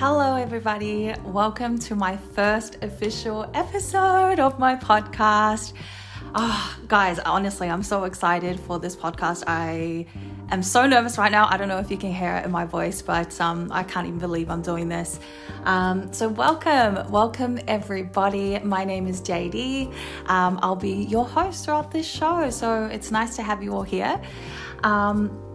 Hello, 0.00 0.34
everybody. 0.34 1.14
Welcome 1.26 1.78
to 1.80 1.94
my 1.94 2.16
first 2.16 2.82
official 2.82 3.50
episode 3.52 4.40
of 4.40 4.58
my 4.58 4.74
podcast. 4.74 5.74
Oh, 6.34 6.78
guys, 6.88 7.18
honestly, 7.18 7.68
I'm 7.68 7.82
so 7.82 8.04
excited 8.04 8.58
for 8.58 8.78
this 8.78 8.96
podcast. 8.96 9.44
I 9.46 10.06
am 10.50 10.62
so 10.62 10.86
nervous 10.86 11.18
right 11.18 11.30
now. 11.30 11.48
I 11.50 11.58
don't 11.58 11.68
know 11.68 11.80
if 11.80 11.90
you 11.90 11.98
can 11.98 12.14
hear 12.14 12.34
it 12.36 12.46
in 12.46 12.50
my 12.50 12.64
voice, 12.64 13.02
but 13.02 13.38
um, 13.42 13.68
I 13.70 13.82
can't 13.82 14.06
even 14.06 14.18
believe 14.18 14.48
I'm 14.48 14.62
doing 14.62 14.88
this. 14.88 15.20
Um, 15.64 16.10
so, 16.14 16.30
welcome, 16.30 17.10
welcome, 17.10 17.58
everybody. 17.68 18.58
My 18.60 18.86
name 18.86 19.06
is 19.06 19.20
JD. 19.20 19.92
Um, 20.30 20.58
I'll 20.62 20.76
be 20.76 21.04
your 21.10 21.26
host 21.26 21.66
throughout 21.66 21.90
this 21.90 22.10
show. 22.10 22.48
So, 22.48 22.86
it's 22.86 23.10
nice 23.10 23.36
to 23.36 23.42
have 23.42 23.62
you 23.62 23.74
all 23.74 23.82
here. 23.82 24.18
Um, 24.82 25.49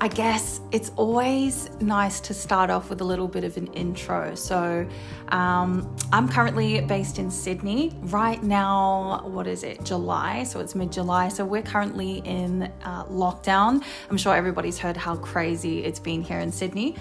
I 0.00 0.06
guess 0.06 0.60
it's 0.70 0.92
always 0.94 1.68
nice 1.80 2.20
to 2.20 2.34
start 2.34 2.70
off 2.70 2.88
with 2.88 3.00
a 3.00 3.04
little 3.04 3.26
bit 3.26 3.42
of 3.42 3.56
an 3.56 3.66
intro. 3.68 4.36
So, 4.36 4.88
um, 5.30 5.92
I'm 6.12 6.28
currently 6.28 6.80
based 6.82 7.18
in 7.18 7.32
Sydney. 7.32 7.98
Right 8.02 8.40
now, 8.40 9.26
what 9.26 9.48
is 9.48 9.64
it? 9.64 9.82
July. 9.82 10.44
So, 10.44 10.60
it's 10.60 10.76
mid 10.76 10.92
July. 10.92 11.28
So, 11.28 11.44
we're 11.44 11.62
currently 11.62 12.18
in 12.24 12.70
uh, 12.84 13.06
lockdown. 13.06 13.82
I'm 14.08 14.16
sure 14.16 14.36
everybody's 14.36 14.78
heard 14.78 14.96
how 14.96 15.16
crazy 15.16 15.82
it's 15.82 15.98
been 15.98 16.22
here 16.22 16.38
in 16.38 16.52
Sydney. 16.52 16.94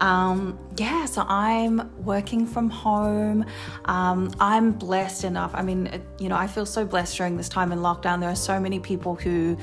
Um, 0.00 0.56
yeah, 0.76 1.06
so 1.06 1.22
I'm 1.22 1.92
working 2.04 2.46
from 2.46 2.70
home. 2.70 3.46
Um, 3.86 4.30
I'm 4.38 4.70
blessed 4.70 5.24
enough. 5.24 5.50
I 5.54 5.62
mean, 5.62 6.00
you 6.20 6.28
know, 6.28 6.36
I 6.36 6.46
feel 6.46 6.66
so 6.66 6.84
blessed 6.84 7.16
during 7.16 7.36
this 7.36 7.48
time 7.48 7.72
in 7.72 7.80
lockdown. 7.80 8.20
There 8.20 8.30
are 8.30 8.36
so 8.36 8.60
many 8.60 8.78
people 8.78 9.16
who 9.16 9.56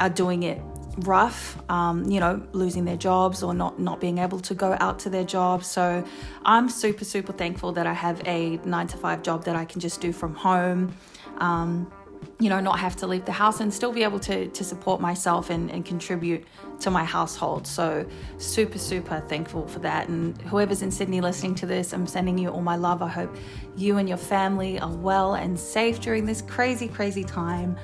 are 0.00 0.10
doing 0.10 0.42
it 0.42 0.60
rough, 0.98 1.58
um, 1.70 2.04
you 2.10 2.20
know, 2.20 2.42
losing 2.52 2.84
their 2.84 2.96
jobs 2.96 3.42
or 3.42 3.54
not 3.54 3.78
not 3.78 4.00
being 4.00 4.18
able 4.18 4.40
to 4.40 4.54
go 4.54 4.76
out 4.80 4.98
to 5.00 5.10
their 5.10 5.24
jobs. 5.24 5.66
So 5.66 6.04
I'm 6.44 6.68
super 6.68 7.04
super 7.04 7.32
thankful 7.32 7.72
that 7.72 7.86
I 7.86 7.92
have 7.94 8.20
a 8.26 8.58
nine 8.64 8.86
to 8.88 8.96
five 8.96 9.22
job 9.22 9.44
that 9.44 9.56
I 9.56 9.64
can 9.64 9.80
just 9.80 10.00
do 10.00 10.12
from 10.12 10.34
home. 10.34 10.94
Um, 11.38 11.90
you 12.38 12.48
know, 12.48 12.60
not 12.60 12.78
have 12.78 12.96
to 12.96 13.06
leave 13.06 13.24
the 13.24 13.32
house 13.32 13.60
and 13.60 13.72
still 13.72 13.92
be 13.92 14.02
able 14.02 14.20
to 14.20 14.48
to 14.48 14.64
support 14.64 15.00
myself 15.00 15.50
and, 15.50 15.70
and 15.70 15.84
contribute 15.84 16.44
to 16.80 16.90
my 16.90 17.04
household. 17.04 17.66
So 17.66 18.06
super 18.38 18.78
super 18.78 19.20
thankful 19.28 19.66
for 19.66 19.78
that. 19.80 20.08
And 20.08 20.40
whoever's 20.42 20.82
in 20.82 20.90
Sydney 20.90 21.20
listening 21.20 21.54
to 21.56 21.66
this, 21.66 21.92
I'm 21.92 22.06
sending 22.06 22.38
you 22.38 22.50
all 22.50 22.60
my 22.62 22.76
love. 22.76 23.02
I 23.02 23.08
hope 23.08 23.34
you 23.76 23.96
and 23.96 24.08
your 24.08 24.18
family 24.18 24.78
are 24.78 24.92
well 24.92 25.34
and 25.34 25.58
safe 25.58 26.00
during 26.00 26.26
this 26.26 26.42
crazy 26.42 26.88
crazy 26.88 27.24
time. 27.24 27.76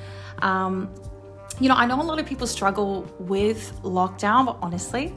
Um, 0.42 0.92
you 1.60 1.68
know, 1.68 1.74
I 1.74 1.86
know 1.86 2.00
a 2.00 2.02
lot 2.02 2.18
of 2.18 2.26
people 2.26 2.46
struggle 2.46 3.02
with 3.18 3.72
lockdown, 3.82 4.46
but 4.46 4.58
honestly, 4.62 5.14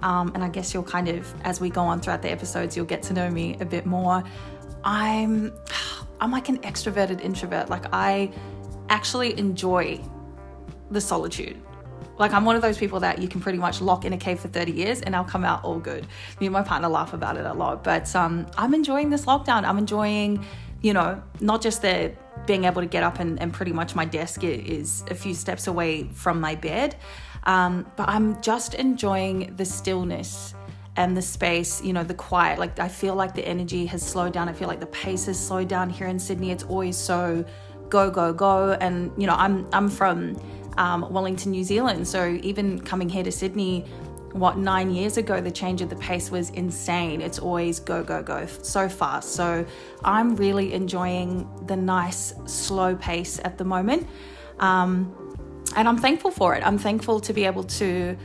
um, 0.00 0.30
and 0.34 0.44
I 0.44 0.48
guess 0.48 0.74
you'll 0.74 0.82
kind 0.82 1.08
of, 1.08 1.32
as 1.44 1.60
we 1.60 1.70
go 1.70 1.80
on 1.82 2.00
throughout 2.00 2.22
the 2.22 2.30
episodes, 2.30 2.76
you'll 2.76 2.86
get 2.86 3.02
to 3.04 3.12
know 3.12 3.30
me 3.30 3.56
a 3.60 3.64
bit 3.64 3.86
more. 3.86 4.22
I'm, 4.84 5.52
I'm 6.20 6.30
like 6.30 6.48
an 6.48 6.58
extroverted 6.58 7.20
introvert. 7.20 7.70
Like 7.70 7.86
I 7.92 8.32
actually 8.88 9.38
enjoy 9.38 10.00
the 10.90 11.00
solitude. 11.00 11.60
Like 12.18 12.32
I'm 12.32 12.44
one 12.44 12.56
of 12.56 12.62
those 12.62 12.76
people 12.76 12.98
that 13.00 13.20
you 13.20 13.28
can 13.28 13.40
pretty 13.40 13.58
much 13.58 13.80
lock 13.80 14.04
in 14.04 14.12
a 14.12 14.16
cave 14.16 14.40
for 14.40 14.48
30 14.48 14.72
years 14.72 15.00
and 15.02 15.14
I'll 15.14 15.24
come 15.24 15.44
out 15.44 15.62
all 15.64 15.78
good. 15.78 16.06
Me 16.40 16.46
and 16.46 16.52
my 16.52 16.62
partner 16.62 16.88
laugh 16.88 17.12
about 17.12 17.36
it 17.36 17.46
a 17.46 17.52
lot, 17.54 17.84
but 17.84 18.14
um, 18.16 18.46
I'm 18.56 18.74
enjoying 18.74 19.08
this 19.08 19.24
lockdown. 19.24 19.64
I'm 19.64 19.78
enjoying, 19.78 20.44
you 20.82 20.92
know, 20.92 21.22
not 21.40 21.60
just 21.60 21.82
the 21.82 22.12
being 22.46 22.64
able 22.64 22.80
to 22.80 22.88
get 22.88 23.02
up 23.02 23.18
and, 23.18 23.40
and 23.40 23.52
pretty 23.52 23.72
much 23.72 23.94
my 23.94 24.04
desk 24.04 24.44
is 24.44 25.04
a 25.10 25.14
few 25.14 25.34
steps 25.34 25.66
away 25.66 26.08
from 26.12 26.40
my 26.40 26.54
bed. 26.54 26.96
Um, 27.44 27.86
but 27.96 28.08
I'm 28.08 28.40
just 28.42 28.74
enjoying 28.74 29.54
the 29.56 29.64
stillness 29.64 30.54
and 30.96 31.16
the 31.16 31.22
space, 31.22 31.82
you 31.82 31.92
know, 31.92 32.04
the 32.04 32.14
quiet. 32.14 32.58
Like 32.58 32.78
I 32.78 32.88
feel 32.88 33.14
like 33.14 33.34
the 33.34 33.46
energy 33.46 33.86
has 33.86 34.02
slowed 34.02 34.32
down. 34.32 34.48
I 34.48 34.52
feel 34.52 34.68
like 34.68 34.80
the 34.80 34.86
pace 34.86 35.26
has 35.26 35.38
slowed 35.38 35.68
down 35.68 35.90
here 35.90 36.06
in 36.06 36.18
Sydney. 36.18 36.50
It's 36.50 36.64
always 36.64 36.96
so 36.96 37.44
go, 37.88 38.10
go, 38.10 38.32
go. 38.32 38.72
And, 38.80 39.10
you 39.16 39.26
know, 39.26 39.34
I'm 39.34 39.66
I'm 39.72 39.88
from 39.88 40.36
um, 40.76 41.10
Wellington, 41.12 41.52
New 41.52 41.64
Zealand. 41.64 42.06
So 42.06 42.38
even 42.42 42.80
coming 42.80 43.08
here 43.08 43.24
to 43.24 43.32
Sydney, 43.32 43.84
what 44.32 44.58
nine 44.58 44.90
years 44.90 45.16
ago 45.16 45.40
the 45.40 45.50
change 45.50 45.80
of 45.80 45.88
the 45.88 45.96
pace 45.96 46.30
was 46.30 46.50
insane 46.50 47.20
it's 47.20 47.38
always 47.38 47.80
go 47.80 48.02
go 48.02 48.22
go 48.22 48.46
so 48.62 48.88
fast 48.88 49.32
so 49.32 49.64
i'm 50.04 50.36
really 50.36 50.72
enjoying 50.74 51.48
the 51.66 51.76
nice 51.76 52.34
slow 52.46 52.94
pace 52.96 53.40
at 53.44 53.56
the 53.58 53.64
moment 53.64 54.06
um, 54.60 55.14
and 55.76 55.88
i'm 55.88 55.96
thankful 55.96 56.30
for 56.30 56.54
it 56.54 56.66
i'm 56.66 56.78
thankful 56.78 57.20
to 57.20 57.32
be 57.32 57.44
able 57.44 57.64
to 57.64 58.16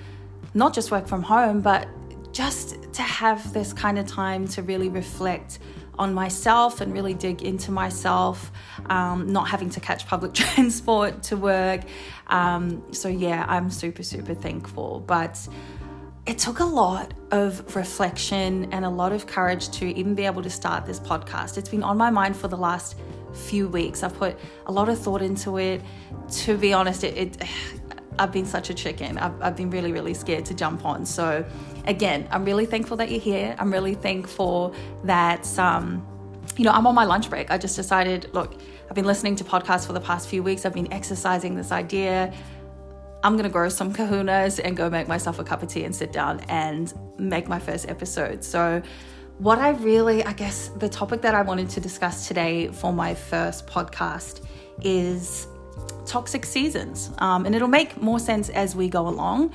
not 0.54 0.74
just 0.74 0.92
work 0.92 1.08
from 1.08 1.24
home 1.24 1.62
but 1.62 1.88
just 2.34 2.92
to 2.94 3.02
have 3.02 3.54
this 3.54 3.72
kind 3.74 3.98
of 3.98 4.08
time 4.08 4.48
to 4.48 4.62
really 4.64 4.90
reflect 4.90 5.60
on 6.00 6.14
myself 6.14 6.82
and 6.82 6.94
really 6.94 7.14
dig 7.14 7.44
into 7.44 7.72
myself, 7.72 8.52
um, 8.88 9.32
not 9.32 9.48
having 9.48 9.70
to 9.70 9.80
catch 9.80 10.08
public 10.08 10.34
transport 10.44 11.24
to 11.24 11.38
work. 11.38 11.82
Um, 12.28 12.84
so, 12.92 13.10
yeah, 13.10 13.46
I'm 13.48 13.70
super, 13.70 14.04
super 14.04 14.34
thankful. 14.34 15.04
But 15.06 15.48
it 16.26 16.38
took 16.38 16.60
a 16.60 16.66
lot 16.66 17.14
of 17.32 17.76
reflection 17.76 18.72
and 18.72 18.86
a 18.86 18.90
lot 18.90 19.12
of 19.12 19.28
courage 19.28 19.70
to 19.70 19.86
even 19.98 20.16
be 20.16 20.26
able 20.26 20.42
to 20.42 20.50
start 20.50 20.86
this 20.86 21.00
podcast. 21.00 21.58
It's 21.58 21.68
been 21.68 21.84
on 21.84 21.98
my 21.98 22.10
mind 22.10 22.38
for 22.38 22.48
the 22.48 22.56
last 22.56 22.96
few 23.34 23.68
weeks. 23.68 24.04
I've 24.04 24.18
put 24.18 24.38
a 24.68 24.72
lot 24.72 24.88
of 24.88 24.98
thought 24.98 25.22
into 25.22 25.58
it. 25.58 25.82
To 26.44 26.58
be 26.58 26.72
honest, 26.72 27.04
it, 27.04 27.18
it 27.18 27.50
I've 28.20 28.32
been 28.32 28.46
such 28.46 28.70
a 28.70 28.76
chicken. 28.76 29.18
I've, 29.18 29.42
I've 29.42 29.56
been 29.56 29.72
really, 29.72 29.92
really 29.92 30.14
scared 30.14 30.46
to 30.46 30.54
jump 30.54 30.86
on. 30.86 31.04
So, 31.04 31.44
again, 31.88 32.28
I'm 32.30 32.46
really 32.46 32.68
thankful 32.68 32.96
that 32.98 33.10
you're 33.10 33.20
here. 33.20 33.56
I'm 33.58 33.74
really 33.74 33.96
thankful 33.96 34.76
that, 35.04 35.58
um, 35.58 36.06
you 36.56 36.64
know, 36.64 36.72
I'm 36.72 36.86
on 36.86 36.94
my 36.94 37.06
lunch 37.06 37.28
break. 37.28 37.50
I 37.50 37.58
just 37.58 37.76
decided, 37.76 38.30
look, 38.32 38.54
I've 38.88 38.94
been 38.94 39.06
listening 39.06 39.36
to 39.38 39.44
podcasts 39.44 39.88
for 39.88 39.94
the 39.94 40.00
past 40.00 40.30
few 40.30 40.44
weeks. 40.44 40.64
I've 40.64 40.76
been 40.76 40.94
exercising 40.94 41.56
this 41.56 41.72
idea. 41.72 42.32
I'm 43.24 43.38
gonna 43.38 43.50
grow 43.50 43.70
some 43.70 43.94
kahunas 43.94 44.60
and 44.62 44.76
go 44.76 44.90
make 44.90 45.08
myself 45.08 45.40
a 45.40 45.46
cup 45.46 45.64
of 45.64 45.70
tea 45.70 45.86
and 45.86 45.96
sit 45.96 46.12
down 46.12 46.42
and 46.50 46.94
make 47.18 47.48
my 47.48 47.58
first 47.58 47.88
episode. 47.90 48.44
So, 48.44 48.82
what 49.38 49.60
I 49.60 49.70
really, 49.70 50.24
I 50.26 50.34
guess, 50.34 50.68
the 50.78 50.90
topic 50.90 51.22
that 51.22 51.34
I 51.34 51.42
wanted 51.42 51.70
to 51.70 51.80
discuss 51.80 52.28
today 52.28 52.68
for 52.68 52.92
my 52.92 53.16
first 53.16 53.66
podcast 53.66 54.46
is 54.82 55.48
toxic 56.06 56.46
seasons. 56.46 57.12
Um, 57.20 57.46
and 57.46 57.56
it'll 57.56 57.68
make 57.68 58.02
more 58.02 58.20
sense 58.20 58.50
as 58.50 58.76
we 58.76 58.90
go 58.90 59.08
along. 59.08 59.54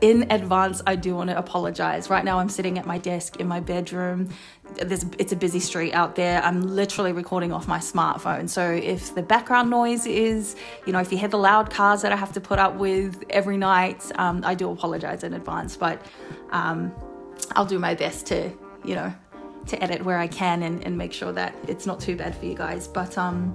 In 0.00 0.30
advance, 0.30 0.80
I 0.86 0.96
do 0.96 1.14
want 1.14 1.30
to 1.30 1.38
apologize. 1.38 2.08
Right 2.08 2.24
now, 2.24 2.38
I'm 2.38 2.48
sitting 2.48 2.78
at 2.78 2.86
my 2.86 2.98
desk 2.98 3.36
in 3.36 3.46
my 3.46 3.60
bedroom. 3.60 4.30
There's, 4.76 5.04
it's 5.18 5.32
a 5.32 5.36
busy 5.36 5.60
street 5.60 5.92
out 5.92 6.14
there. 6.14 6.42
I'm 6.42 6.62
literally 6.62 7.12
recording 7.12 7.52
off 7.52 7.68
my 7.68 7.78
smartphone. 7.78 8.48
So 8.48 8.70
if 8.70 9.14
the 9.14 9.22
background 9.22 9.68
noise 9.68 10.06
is, 10.06 10.56
you 10.86 10.92
know, 10.92 11.00
if 11.00 11.12
you 11.12 11.18
hear 11.18 11.28
the 11.28 11.38
loud 11.38 11.70
cars 11.70 12.02
that 12.02 12.12
I 12.12 12.16
have 12.16 12.32
to 12.32 12.40
put 12.40 12.58
up 12.58 12.76
with 12.76 13.22
every 13.30 13.56
night, 13.56 14.10
um, 14.14 14.42
I 14.44 14.54
do 14.54 14.70
apologize 14.70 15.24
in 15.24 15.34
advance. 15.34 15.76
But 15.76 16.06
um, 16.50 16.92
I'll 17.56 17.66
do 17.66 17.78
my 17.78 17.94
best 17.94 18.26
to, 18.28 18.50
you 18.84 18.94
know, 18.94 19.12
to 19.66 19.82
edit 19.82 20.04
where 20.04 20.18
I 20.18 20.28
can 20.28 20.62
and, 20.62 20.82
and 20.84 20.96
make 20.96 21.12
sure 21.12 21.32
that 21.32 21.54
it's 21.68 21.84
not 21.84 22.00
too 22.00 22.16
bad 22.16 22.34
for 22.34 22.46
you 22.46 22.54
guys. 22.54 22.88
But 22.88 23.18
um, 23.18 23.54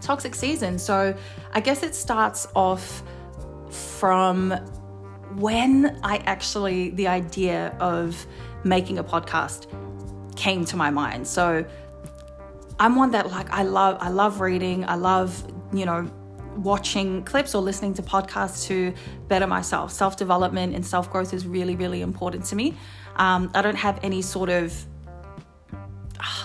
toxic 0.00 0.34
season. 0.34 0.78
So 0.78 1.16
I 1.52 1.60
guess 1.60 1.82
it 1.82 1.94
starts 1.94 2.46
off 2.54 3.02
from 3.70 4.50
when 5.36 5.98
I 6.02 6.18
actually, 6.18 6.90
the 6.90 7.08
idea 7.08 7.76
of 7.80 8.26
making 8.64 8.98
a 8.98 9.04
podcast 9.04 9.66
came 10.36 10.64
to 10.66 10.76
my 10.76 10.90
mind. 10.90 11.26
So 11.26 11.64
I'm 12.78 12.96
one 12.96 13.12
that 13.12 13.30
like 13.30 13.50
I 13.50 13.62
love 13.62 13.98
I 14.00 14.08
love 14.08 14.40
reading. 14.40 14.84
I 14.88 14.96
love, 14.96 15.44
you 15.72 15.86
know, 15.86 16.10
watching 16.56 17.22
clips 17.24 17.54
or 17.54 17.62
listening 17.62 17.94
to 17.94 18.02
podcasts 18.02 18.66
to 18.66 18.94
better 19.28 19.46
myself. 19.46 19.92
Self-development 19.92 20.74
and 20.74 20.84
self-growth 20.84 21.34
is 21.34 21.46
really, 21.46 21.76
really 21.76 22.00
important 22.00 22.44
to 22.46 22.56
me. 22.56 22.76
Um, 23.16 23.50
I 23.54 23.62
don't 23.62 23.76
have 23.76 23.98
any 24.02 24.22
sort 24.22 24.50
of 24.50 24.72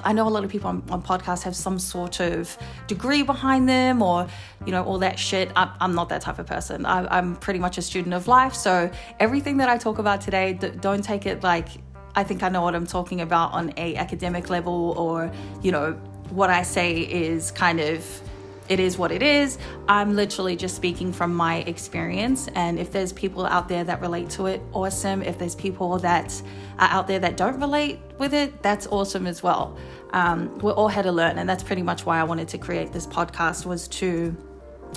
I 0.04 0.14
know 0.14 0.28
a 0.28 0.30
lot 0.30 0.44
of 0.44 0.50
people 0.50 0.70
on, 0.70 0.84
on, 0.90 1.02
podcasts 1.02 1.44
have 1.44 1.56
some 1.56 1.80
sort 1.80 2.20
of 2.20 2.58
degree 2.88 3.24
behind 3.24 3.68
them 3.68 4.02
or, 4.02 4.28
you 4.66 4.72
know, 4.72 4.84
all 4.84 5.00
that 5.00 5.18
shit. 5.18 5.52
I'm, 5.56 5.70
I'm 5.80 5.96
not 5.96 6.10
that 6.10 6.22
type 6.22 6.40
of 6.40 6.46
person. 6.46 6.86
I, 6.86 7.18
am 7.18 7.36
pretty 7.36 7.60
much 7.60 7.78
a 7.78 7.82
student 7.82 8.14
of 8.14 8.28
life. 8.28 8.54
So 8.54 8.92
everything 9.20 9.58
that 9.58 9.70
I 9.70 9.78
talk 9.78 9.98
about 10.00 10.22
today, 10.22 10.54
don't 10.54 11.04
take 11.04 11.26
it 11.26 11.44
like 11.44 11.70
I 12.16 12.24
think 12.24 12.44
I 12.44 12.50
know 12.50 12.62
what 12.62 12.76
I'm 12.76 12.88
talking 12.88 13.22
about 13.22 13.54
on 13.54 13.72
a 13.78 13.96
academic 13.96 14.50
level 14.50 14.94
or, 14.98 15.32
you 15.62 15.72
know, 15.72 15.94
what 16.32 16.50
I 16.50 16.64
say 16.64 17.02
is 17.02 17.52
kind 17.52 17.80
of 17.80 18.22
it 18.70 18.80
is 18.80 18.98
what 18.98 19.12
it 19.12 19.24
is. 19.24 19.58
I'm 19.88 20.16
literally 20.16 20.56
just 20.56 20.76
speaking 20.76 21.12
from 21.12 21.34
my 21.34 21.58
experience. 21.62 22.48
And 22.54 22.78
if 22.80 22.92
there's 22.92 23.12
people 23.12 23.46
out 23.46 23.68
there 23.68 23.84
that 23.84 24.00
relate 24.00 24.30
to 24.32 24.46
it, 24.46 24.62
awesome. 24.74 25.24
If 25.24 25.40
there's 25.40 25.56
people 25.56 25.98
that 26.00 26.40
are 26.78 26.90
out 26.90 27.08
there 27.08 27.20
that 27.20 27.36
don't 27.36 27.60
relate 27.60 28.00
with 28.20 28.34
it, 28.36 28.62
that's 28.62 28.86
awesome 28.88 29.26
as 29.26 29.42
well. 29.42 29.76
Um, 30.12 30.58
we're 30.60 30.74
all 30.74 30.88
here 30.88 31.04
to 31.04 31.12
learn. 31.12 31.40
And 31.40 31.50
that's 31.50 31.64
pretty 31.64 31.82
much 31.82 32.06
why 32.06 32.20
I 32.20 32.24
wanted 32.24 32.48
to 32.50 32.60
create 32.60 32.94
this 32.94 33.08
podcast 33.08 33.66
was 33.66 33.88
to 33.88 34.38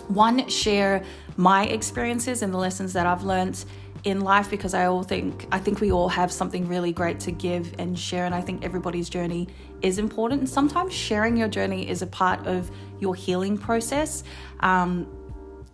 one, 0.08 0.48
share 0.48 1.02
my 1.36 1.64
experiences 1.66 2.42
and 2.42 2.52
the 2.52 2.58
lessons 2.58 2.92
that 2.92 3.06
I've 3.06 3.24
learned 3.24 3.64
in 4.04 4.20
life 4.20 4.50
because 4.50 4.74
I 4.74 4.86
all 4.86 5.04
think 5.04 5.46
I 5.52 5.58
think 5.58 5.80
we 5.80 5.92
all 5.92 6.08
have 6.08 6.32
something 6.32 6.66
really 6.66 6.92
great 6.92 7.20
to 7.20 7.30
give 7.30 7.72
and 7.78 7.96
share 7.96 8.26
and 8.26 8.34
I 8.34 8.40
think 8.40 8.64
everybody's 8.64 9.08
journey 9.08 9.46
is 9.80 9.98
important 9.98 10.40
and 10.40 10.50
sometimes 10.50 10.92
sharing 10.92 11.36
your 11.36 11.46
journey 11.46 11.88
is 11.88 12.02
a 12.02 12.06
part 12.06 12.44
of 12.46 12.70
your 13.02 13.14
healing 13.14 13.58
process 13.58 14.24
um, 14.60 15.06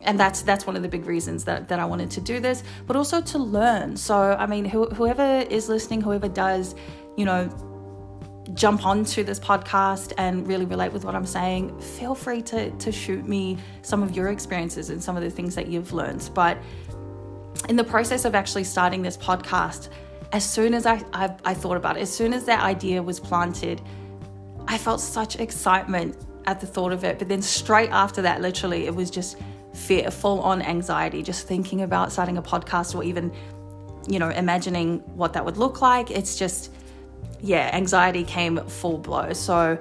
and 0.01 0.19
that's 0.19 0.43
that's 0.43 0.67
one 0.67 0.75
of 0.75 0.83
the 0.83 0.89
big 0.89 1.07
reasons 1.07 1.45
that, 1.45 1.69
that 1.69 1.79
I 1.79 1.85
wanted 1.85 2.11
to 2.13 2.21
do 2.21 2.41
this 2.41 2.65
but 2.89 2.97
also 2.97 3.21
to 3.21 3.39
learn 3.39 3.97
so 3.97 4.17
I 4.17 4.47
mean 4.47 4.65
who, 4.65 4.87
whoever 4.87 5.47
is 5.49 5.69
listening 5.69 6.01
whoever 6.01 6.29
does 6.29 6.75
you 7.17 7.25
know 7.25 7.49
jump 8.55 8.85
onto 8.87 9.23
this 9.23 9.39
podcast 9.39 10.13
and 10.17 10.47
really 10.47 10.65
relate 10.65 10.93
with 10.93 11.05
what 11.05 11.15
I'm 11.15 11.27
saying, 11.27 11.79
feel 11.81 12.15
free 12.15 12.43
to, 12.43 12.71
to 12.71 12.93
shoot 12.93 13.27
me 13.29 13.59
some 13.83 14.03
of 14.03 14.17
your 14.17 14.29
experiences 14.29 14.91
and 14.91 15.03
some 15.03 15.17
of 15.17 15.23
the 15.23 15.31
things 15.31 15.55
that 15.55 15.69
you've 15.69 15.93
learned. 15.93 16.31
But 16.35 16.59
in 17.69 17.77
the 17.77 17.85
process 17.85 18.25
of 18.25 18.35
actually 18.35 18.65
starting 18.65 19.03
this 19.03 19.17
podcast, 19.17 19.91
as 20.33 20.49
soon 20.49 20.75
as 20.75 20.87
I, 20.87 21.03
I, 21.13 21.35
I 21.45 21.55
thought 21.55 21.77
about 21.77 21.97
it, 21.97 22.01
as 22.01 22.15
soon 22.15 22.33
as 22.33 22.45
that 22.45 22.63
idea 22.63 23.03
was 23.03 23.21
planted, 23.21 23.83
I 24.67 24.79
felt 24.79 25.01
such 25.01 25.37
excitement 25.37 26.17
at 26.49 26.61
the 26.61 26.67
thought 26.67 26.93
of 26.93 27.05
it. 27.05 27.19
But 27.19 27.29
then 27.29 27.43
straight 27.43 27.91
after 27.91 28.23
that, 28.23 28.41
literally, 28.41 28.87
it 28.87 28.95
was 28.95 29.11
just 29.11 29.37
fear, 29.75 30.11
full 30.11 30.41
on 30.41 30.63
anxiety, 30.63 31.23
just 31.23 31.47
thinking 31.47 31.83
about 31.83 32.11
starting 32.11 32.39
a 32.39 32.43
podcast 32.43 32.95
or 32.95 33.05
even, 33.05 33.31
you 34.09 34.19
know, 34.19 34.31
imagining 34.31 35.01
what 35.15 35.35
that 35.35 35.45
would 35.45 35.59
look 35.59 35.83
like. 35.83 36.11
It's 36.11 36.37
just, 36.37 36.73
yeah, 37.41 37.71
anxiety 37.75 38.25
came 38.25 38.57
full 38.67 38.97
blow. 38.97 39.35
So 39.35 39.79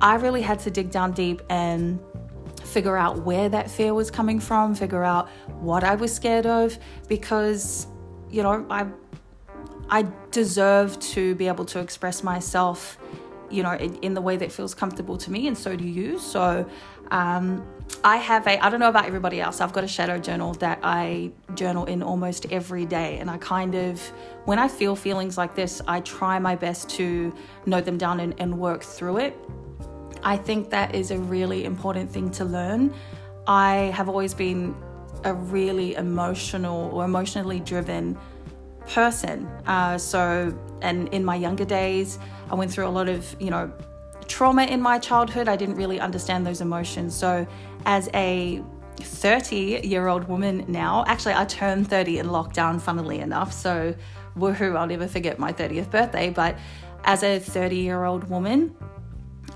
I 0.00 0.14
really 0.14 0.42
had 0.42 0.60
to 0.60 0.70
dig 0.70 0.90
down 0.90 1.10
deep 1.12 1.42
and 1.50 1.98
figure 2.62 2.96
out 2.96 3.24
where 3.24 3.48
that 3.48 3.68
fear 3.68 3.92
was 3.92 4.08
coming 4.10 4.38
from, 4.38 4.74
figure 4.76 5.02
out 5.02 5.28
what 5.60 5.82
I 5.82 5.96
was 5.96 6.14
scared 6.14 6.46
of, 6.46 6.78
because, 7.08 7.88
you 8.30 8.44
know, 8.44 8.64
I 8.70 8.86
I 9.88 10.04
deserve 10.32 10.98
to 11.14 11.34
be 11.36 11.46
able 11.48 11.64
to 11.66 11.78
express 11.78 12.24
myself, 12.24 12.98
you 13.50 13.62
know, 13.62 13.72
in, 13.72 13.96
in 13.96 14.14
the 14.14 14.20
way 14.20 14.36
that 14.36 14.52
feels 14.52 14.74
comfortable 14.74 15.16
to 15.18 15.30
me, 15.30 15.46
and 15.46 15.56
so 15.56 15.76
do 15.76 15.84
you. 15.84 16.18
So, 16.18 16.68
um, 17.10 17.66
I 18.02 18.16
have 18.16 18.46
a, 18.46 18.64
I 18.64 18.68
don't 18.68 18.80
know 18.80 18.88
about 18.88 19.06
everybody 19.06 19.40
else, 19.40 19.60
I've 19.60 19.72
got 19.72 19.84
a 19.84 19.88
shadow 19.88 20.18
journal 20.18 20.54
that 20.54 20.80
I 20.82 21.30
journal 21.54 21.84
in 21.84 22.02
almost 22.02 22.46
every 22.50 22.84
day. 22.84 23.18
And 23.18 23.30
I 23.30 23.38
kind 23.38 23.74
of, 23.74 24.00
when 24.44 24.58
I 24.58 24.68
feel 24.68 24.96
feelings 24.96 25.38
like 25.38 25.54
this, 25.54 25.80
I 25.86 26.00
try 26.00 26.38
my 26.38 26.56
best 26.56 26.90
to 26.90 27.34
note 27.64 27.84
them 27.84 27.98
down 27.98 28.20
and, 28.20 28.34
and 28.38 28.58
work 28.58 28.82
through 28.82 29.18
it. 29.18 29.36
I 30.22 30.36
think 30.36 30.70
that 30.70 30.94
is 30.94 31.10
a 31.10 31.18
really 31.18 31.64
important 31.64 32.10
thing 32.10 32.30
to 32.32 32.44
learn. 32.44 32.92
I 33.46 33.92
have 33.94 34.08
always 34.08 34.34
been 34.34 34.74
a 35.24 35.32
really 35.32 35.94
emotional 35.94 36.90
or 36.92 37.04
emotionally 37.04 37.60
driven 37.60 38.18
person. 38.88 39.46
Uh, 39.66 39.98
so, 39.98 40.56
and 40.82 41.08
in 41.08 41.24
my 41.24 41.36
younger 41.36 41.64
days, 41.64 42.18
I 42.50 42.54
went 42.54 42.70
through 42.70 42.86
a 42.86 42.90
lot 42.90 43.08
of, 43.08 43.34
you 43.40 43.50
know, 43.50 43.72
trauma 44.28 44.64
in 44.64 44.80
my 44.80 44.98
childhood. 44.98 45.48
I 45.48 45.56
didn't 45.56 45.76
really 45.76 46.00
understand 46.00 46.46
those 46.46 46.60
emotions. 46.60 47.14
So, 47.14 47.46
as 47.84 48.08
a 48.14 48.62
30 48.98 49.80
year 49.84 50.08
old 50.08 50.28
woman 50.28 50.64
now, 50.68 51.04
actually, 51.06 51.34
I 51.34 51.44
turned 51.44 51.88
30 51.88 52.18
in 52.18 52.26
lockdown, 52.26 52.80
funnily 52.80 53.20
enough. 53.20 53.52
So, 53.52 53.94
woohoo, 54.38 54.76
I'll 54.76 54.86
never 54.86 55.06
forget 55.06 55.38
my 55.38 55.52
30th 55.52 55.90
birthday. 55.90 56.30
But 56.30 56.56
as 57.04 57.22
a 57.22 57.38
30 57.38 57.76
year 57.76 58.04
old 58.04 58.28
woman, 58.28 58.74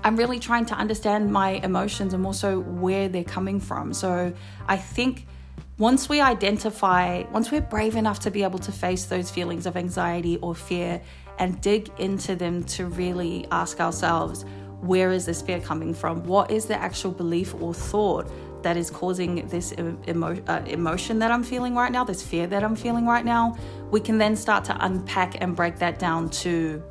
I'm 0.03 0.15
really 0.15 0.39
trying 0.39 0.65
to 0.67 0.75
understand 0.75 1.31
my 1.31 1.51
emotions 1.63 2.13
and 2.13 2.25
also 2.25 2.59
where 2.59 3.07
they're 3.07 3.23
coming 3.23 3.59
from. 3.59 3.93
So 3.93 4.33
I 4.67 4.77
think 4.77 5.27
once 5.77 6.07
we 6.07 6.21
identify, 6.21 7.23
once 7.31 7.51
we're 7.51 7.61
brave 7.61 7.95
enough 7.95 8.19
to 8.19 8.31
be 8.31 8.43
able 8.43 8.59
to 8.59 8.71
face 8.71 9.05
those 9.05 9.31
feelings 9.31 9.65
of 9.65 9.75
anxiety 9.75 10.37
or 10.37 10.53
fear 10.53 11.01
and 11.39 11.59
dig 11.61 11.89
into 11.97 12.35
them 12.35 12.63
to 12.65 12.85
really 12.85 13.47
ask 13.51 13.79
ourselves, 13.79 14.45
where 14.81 15.11
is 15.11 15.25
this 15.25 15.41
fear 15.41 15.59
coming 15.59 15.93
from? 15.93 16.23
What 16.23 16.51
is 16.51 16.65
the 16.65 16.75
actual 16.79 17.11
belief 17.11 17.53
or 17.55 17.73
thought 17.73 18.31
that 18.63 18.77
is 18.77 18.89
causing 18.91 19.47
this 19.47 19.73
emo- 19.73 20.41
uh, 20.47 20.61
emotion 20.67 21.19
that 21.19 21.31
I'm 21.31 21.43
feeling 21.43 21.75
right 21.75 21.91
now, 21.91 22.03
this 22.03 22.21
fear 22.21 22.47
that 22.47 22.63
I'm 22.63 22.75
feeling 22.75 23.05
right 23.05 23.25
now? 23.25 23.57
We 23.89 23.99
can 23.99 24.17
then 24.17 24.35
start 24.35 24.65
to 24.65 24.85
unpack 24.85 25.41
and 25.41 25.55
break 25.55 25.77
that 25.77 25.99
down 25.99 26.29
to, 26.29 26.83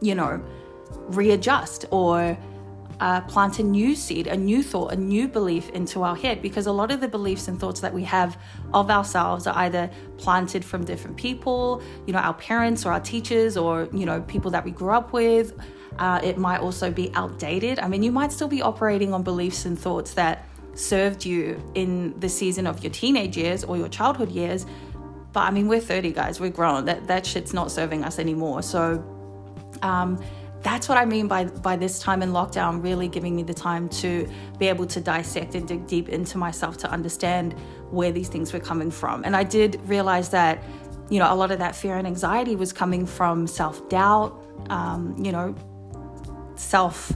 you 0.00 0.14
know, 0.14 0.42
readjust 1.08 1.86
or 1.90 2.36
uh, 3.00 3.22
plant 3.22 3.58
a 3.58 3.62
new 3.62 3.94
seed, 3.96 4.26
a 4.26 4.36
new 4.36 4.62
thought, 4.62 4.92
a 4.92 4.96
new 4.96 5.26
belief 5.26 5.70
into 5.70 6.02
our 6.02 6.14
head 6.14 6.42
because 6.42 6.66
a 6.66 6.72
lot 6.72 6.90
of 6.90 7.00
the 7.00 7.08
beliefs 7.08 7.48
and 7.48 7.58
thoughts 7.58 7.80
that 7.80 7.92
we 7.92 8.04
have 8.04 8.38
of 8.74 8.90
ourselves 8.90 9.46
are 9.46 9.56
either 9.58 9.90
planted 10.18 10.62
from 10.64 10.84
different 10.84 11.16
people, 11.16 11.82
you 12.06 12.12
know, 12.12 12.18
our 12.18 12.34
parents 12.34 12.84
or 12.84 12.92
our 12.92 13.00
teachers 13.00 13.56
or, 13.56 13.88
you 13.92 14.04
know, 14.04 14.20
people 14.22 14.50
that 14.50 14.64
we 14.64 14.70
grew 14.70 14.90
up 14.90 15.12
with. 15.12 15.58
Uh, 15.98 16.20
it 16.22 16.36
might 16.36 16.60
also 16.60 16.90
be 16.90 17.10
outdated. 17.14 17.78
I 17.78 17.88
mean, 17.88 18.02
you 18.02 18.12
might 18.12 18.32
still 18.32 18.48
be 18.48 18.62
operating 18.62 19.14
on 19.14 19.22
beliefs 19.22 19.64
and 19.64 19.78
thoughts 19.78 20.14
that 20.14 20.46
served 20.74 21.24
you 21.24 21.60
in 21.74 22.18
the 22.20 22.28
season 22.28 22.66
of 22.66 22.82
your 22.82 22.92
teenage 22.92 23.36
years 23.36 23.64
or 23.64 23.76
your 23.76 23.88
childhood 23.88 24.30
years. 24.30 24.66
But 25.32 25.40
I 25.40 25.50
mean, 25.50 25.68
we're 25.68 25.80
30 25.80 26.12
guys, 26.12 26.38
we're 26.38 26.50
grown. 26.50 26.84
That, 26.84 27.06
that 27.06 27.24
shit's 27.24 27.54
not 27.54 27.70
serving 27.70 28.04
us 28.04 28.18
anymore. 28.18 28.62
So, 28.62 29.02
um, 29.82 30.22
that's 30.62 30.88
what 30.88 30.98
I 30.98 31.04
mean 31.04 31.26
by 31.26 31.44
by 31.44 31.76
this 31.76 31.98
time 31.98 32.22
in 32.22 32.32
lockdown 32.32 32.82
really 32.82 33.08
giving 33.08 33.34
me 33.34 33.42
the 33.42 33.54
time 33.54 33.88
to 34.00 34.28
be 34.58 34.68
able 34.68 34.86
to 34.86 35.00
dissect 35.00 35.54
and 35.54 35.66
dig 35.66 35.86
deep 35.86 36.08
into 36.08 36.36
myself 36.36 36.76
to 36.78 36.90
understand 36.90 37.54
where 37.90 38.12
these 38.12 38.28
things 38.28 38.52
were 38.52 38.60
coming 38.60 38.90
from. 38.90 39.24
And 39.24 39.34
I 39.34 39.42
did 39.42 39.80
realize 39.86 40.28
that, 40.30 40.62
you 41.08 41.18
know, 41.18 41.32
a 41.32 41.34
lot 41.34 41.50
of 41.50 41.58
that 41.58 41.74
fear 41.74 41.96
and 41.96 42.06
anxiety 42.06 42.56
was 42.56 42.72
coming 42.72 43.06
from 43.06 43.46
self 43.46 43.88
doubt, 43.88 44.38
um, 44.68 45.16
you 45.18 45.32
know, 45.32 45.54
self. 46.56 47.12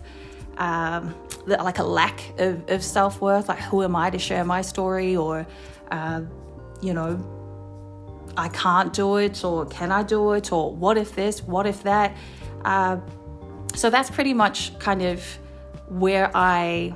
Um, 0.57 1.15
like 1.47 1.79
a 1.81 1.85
lack 1.85 2.39
of, 2.39 2.71
of 2.71 2.83
self 2.83 3.21
worth, 3.21 3.49
like 3.49 3.59
who 3.59 3.83
am 3.83 3.97
I 3.97 4.09
to 4.09 4.19
share 4.19 4.45
my 4.45 4.63
story, 4.63 5.17
or 5.17 5.47
uh, 5.91 6.23
you 6.81 6.95
know, 6.95 7.19
I 8.37 8.49
can't 8.49 8.93
do 8.93 9.17
it, 9.17 9.45
or 9.45 9.67
can 9.67 9.91
I 9.93 10.05
do 10.05 10.33
it, 10.33 10.53
or 10.53 10.73
what 10.75 10.97
if 10.97 11.15
this, 11.15 11.43
what 11.43 11.67
if 11.67 11.83
that. 11.83 12.17
Uh, 12.65 12.99
so 13.75 13.91
that's 13.91 14.11
pretty 14.11 14.35
much 14.35 14.79
kind 14.79 15.03
of 15.03 15.23
where 15.89 16.31
I 16.35 16.95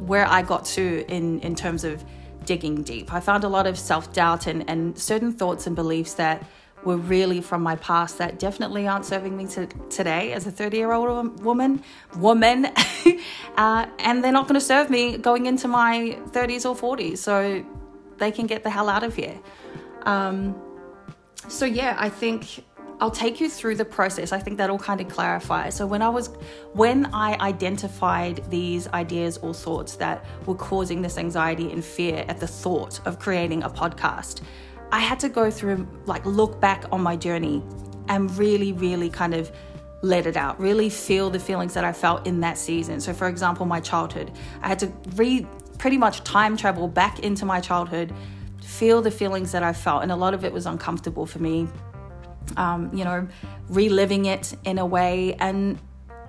where 0.00 0.26
I 0.26 0.42
got 0.42 0.64
to 0.76 1.04
in 1.08 1.40
in 1.40 1.54
terms 1.54 1.84
of 1.84 2.04
digging 2.44 2.82
deep. 2.82 3.12
I 3.12 3.20
found 3.20 3.44
a 3.44 3.48
lot 3.48 3.66
of 3.66 3.78
self-doubt 3.78 4.46
and, 4.46 4.68
and 4.70 4.98
certain 4.98 5.32
thoughts 5.32 5.66
and 5.66 5.76
beliefs 5.76 6.14
that 6.14 6.46
were 6.84 6.96
really 6.96 7.40
from 7.40 7.62
my 7.62 7.76
past 7.76 8.18
that 8.18 8.38
definitely 8.38 8.86
aren't 8.86 9.04
serving 9.04 9.36
me 9.36 9.46
to, 9.46 9.66
today 9.90 10.32
as 10.32 10.46
a 10.46 10.50
30 10.50 10.76
year 10.76 10.92
old 10.92 11.42
woman 11.42 11.82
woman 12.16 12.66
uh, 13.56 13.86
and 13.98 14.22
they're 14.22 14.32
not 14.32 14.44
going 14.44 14.54
to 14.54 14.64
serve 14.64 14.88
me 14.88 15.18
going 15.18 15.46
into 15.46 15.68
my 15.68 16.16
30s 16.30 16.64
or 16.64 16.96
40s 16.96 17.18
so 17.18 17.64
they 18.18 18.30
can 18.30 18.46
get 18.46 18.62
the 18.62 18.70
hell 18.70 18.88
out 18.88 19.02
of 19.02 19.14
here 19.14 19.38
um, 20.02 20.54
so 21.48 21.64
yeah 21.64 21.96
i 21.98 22.08
think 22.08 22.64
I'll 23.00 23.10
take 23.10 23.40
you 23.40 23.48
through 23.48 23.76
the 23.76 23.84
process. 23.84 24.32
I 24.32 24.40
think 24.40 24.58
that'll 24.58 24.78
kind 24.78 25.00
of 25.00 25.08
clarify. 25.08 25.68
So 25.68 25.86
when 25.86 26.02
I 26.02 26.08
was 26.08 26.28
when 26.72 27.06
I 27.14 27.36
identified 27.40 28.44
these 28.50 28.88
ideas 28.88 29.38
or 29.38 29.54
thoughts 29.54 29.96
that 29.96 30.24
were 30.46 30.56
causing 30.56 31.02
this 31.02 31.16
anxiety 31.16 31.70
and 31.70 31.84
fear 31.84 32.24
at 32.28 32.40
the 32.40 32.46
thought 32.46 33.00
of 33.06 33.18
creating 33.20 33.62
a 33.62 33.70
podcast, 33.70 34.42
I 34.90 34.98
had 34.98 35.20
to 35.20 35.28
go 35.28 35.50
through 35.50 35.86
like 36.06 36.26
look 36.26 36.60
back 36.60 36.86
on 36.90 37.00
my 37.00 37.14
journey 37.14 37.62
and 38.08 38.36
really 38.36 38.72
really 38.72 39.10
kind 39.10 39.34
of 39.34 39.52
let 40.02 40.26
it 40.26 40.36
out, 40.36 40.60
really 40.60 40.90
feel 40.90 41.28
the 41.28 41.40
feelings 41.40 41.74
that 41.74 41.84
I 41.84 41.92
felt 41.92 42.26
in 42.26 42.40
that 42.40 42.56
season. 42.58 43.00
So 43.00 43.12
for 43.12 43.28
example, 43.28 43.66
my 43.66 43.80
childhood, 43.80 44.32
I 44.62 44.68
had 44.68 44.78
to 44.80 44.92
re 45.14 45.46
pretty 45.78 45.96
much 45.96 46.24
time 46.24 46.56
travel 46.56 46.88
back 46.88 47.20
into 47.20 47.44
my 47.44 47.60
childhood, 47.60 48.12
feel 48.60 49.00
the 49.00 49.10
feelings 49.12 49.52
that 49.52 49.62
I 49.62 49.72
felt 49.72 50.02
and 50.02 50.10
a 50.10 50.16
lot 50.16 50.34
of 50.34 50.44
it 50.44 50.52
was 50.52 50.66
uncomfortable 50.66 51.24
for 51.24 51.38
me 51.38 51.68
um, 52.56 52.90
you 52.94 53.04
know, 53.04 53.28
reliving 53.68 54.26
it 54.26 54.54
in 54.64 54.78
a 54.78 54.86
way 54.86 55.34
and 55.34 55.78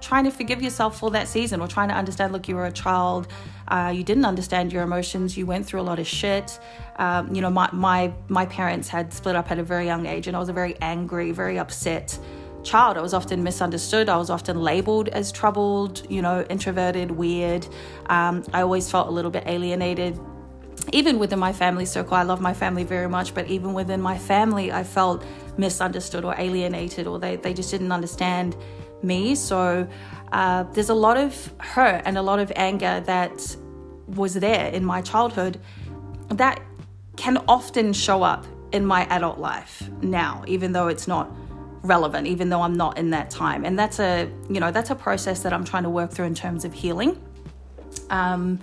trying 0.02 0.24
to 0.24 0.32
forgive 0.32 0.62
yourself 0.62 0.98
for 1.00 1.12
that 1.12 1.28
season 1.28 1.60
or 1.60 1.68
trying 1.68 1.90
to 1.90 1.96
understand 1.96 2.32
look 2.32 2.48
you 2.48 2.56
were 2.56 2.66
a 2.66 2.72
child 2.72 3.28
uh, 3.68 3.92
you 3.94 4.02
didn't 4.02 4.24
understand 4.24 4.72
your 4.72 4.82
emotions 4.82 5.38
you 5.38 5.46
went 5.46 5.66
through 5.66 5.82
a 5.82 5.84
lot 5.84 6.00
of 6.00 6.08
shit. 6.08 6.58
Um, 6.96 7.36
you 7.36 7.42
know 7.42 7.50
my, 7.50 7.70
my 7.74 8.14
my 8.30 8.46
parents 8.46 8.88
had 8.88 9.14
split 9.14 9.36
up 9.36 9.52
at 9.52 9.60
a 9.60 9.64
very 9.64 9.86
young 9.86 10.06
age 10.06 10.28
and 10.28 10.38
i 10.38 10.40
was 10.40 10.50
a 10.50 10.54
very 10.54 10.76
angry 10.82 11.32
very 11.32 11.60
upset 11.60 12.18
child. 12.64 12.98
I 12.98 13.02
was 13.02 13.14
often 13.14 13.44
misunderstood. 13.44 14.10
I 14.10 14.18
was 14.18 14.30
often 14.30 14.62
labeled 14.62 15.10
as 15.10 15.32
troubled 15.32 16.10
you 16.10 16.22
know 16.22 16.46
introverted 16.50 17.12
weird. 17.12 17.68
Um, 18.08 18.44
i 18.54 18.62
always 18.62 18.90
felt 18.90 19.08
a 19.08 19.12
little 19.12 19.32
bit 19.32 19.44
alienated. 19.46 20.20
Even 20.92 21.20
within 21.20 21.40
my 21.40 21.54
family 21.54 21.86
circle, 21.86 22.16
I 22.16 22.24
love 22.24 22.42
my 22.42 22.54
family 22.54 22.84
very 22.84 23.08
much, 23.08 23.34
but 23.34 23.48
even 23.48 23.74
within 23.74 24.02
my 24.02 24.18
family, 24.18 24.72
I 24.72 24.84
felt 24.84 25.24
misunderstood 25.60 26.24
or 26.26 26.34
alienated, 26.38 27.06
or 27.06 27.20
they, 27.20 27.36
they 27.36 27.54
just 27.54 27.70
didn't 27.72 27.92
understand 27.92 28.56
me. 29.04 29.36
So 29.36 29.88
uh, 30.32 30.64
there's 30.74 30.90
a 30.90 31.00
lot 31.08 31.18
of 31.18 31.54
hurt 31.60 32.02
and 32.06 32.18
a 32.18 32.22
lot 32.22 32.40
of 32.40 32.52
anger 32.56 33.02
that 33.06 33.56
was 34.08 34.34
there 34.34 34.68
in 34.72 34.84
my 34.84 35.02
childhood 35.02 35.60
that 36.30 36.62
can 37.16 37.38
often 37.48 37.94
show 37.94 38.24
up 38.24 38.46
in 38.72 38.86
my 38.86 39.06
adult 39.08 39.40
life 39.40 39.90
now, 40.02 40.44
even 40.48 40.72
though 40.72 40.88
it's 40.88 41.08
not 41.08 41.30
relevant, 41.82 42.28
even 42.28 42.50
though 42.50 42.62
I'm 42.62 42.76
not 42.76 42.98
in 42.98 43.10
that 43.12 43.30
time. 43.30 43.66
And 43.66 43.78
that's 43.78 44.00
a, 44.00 44.30
you 44.50 44.60
know, 44.60 44.72
that's 44.72 44.90
a 44.90 44.96
process 44.96 45.42
that 45.44 45.54
I'm 45.54 45.64
trying 45.64 45.84
to 45.84 45.90
work 45.90 46.12
through 46.12 46.26
in 46.26 46.36
terms 46.36 46.66
of 46.66 46.74
healing. 46.74 47.22
Um, 48.10 48.60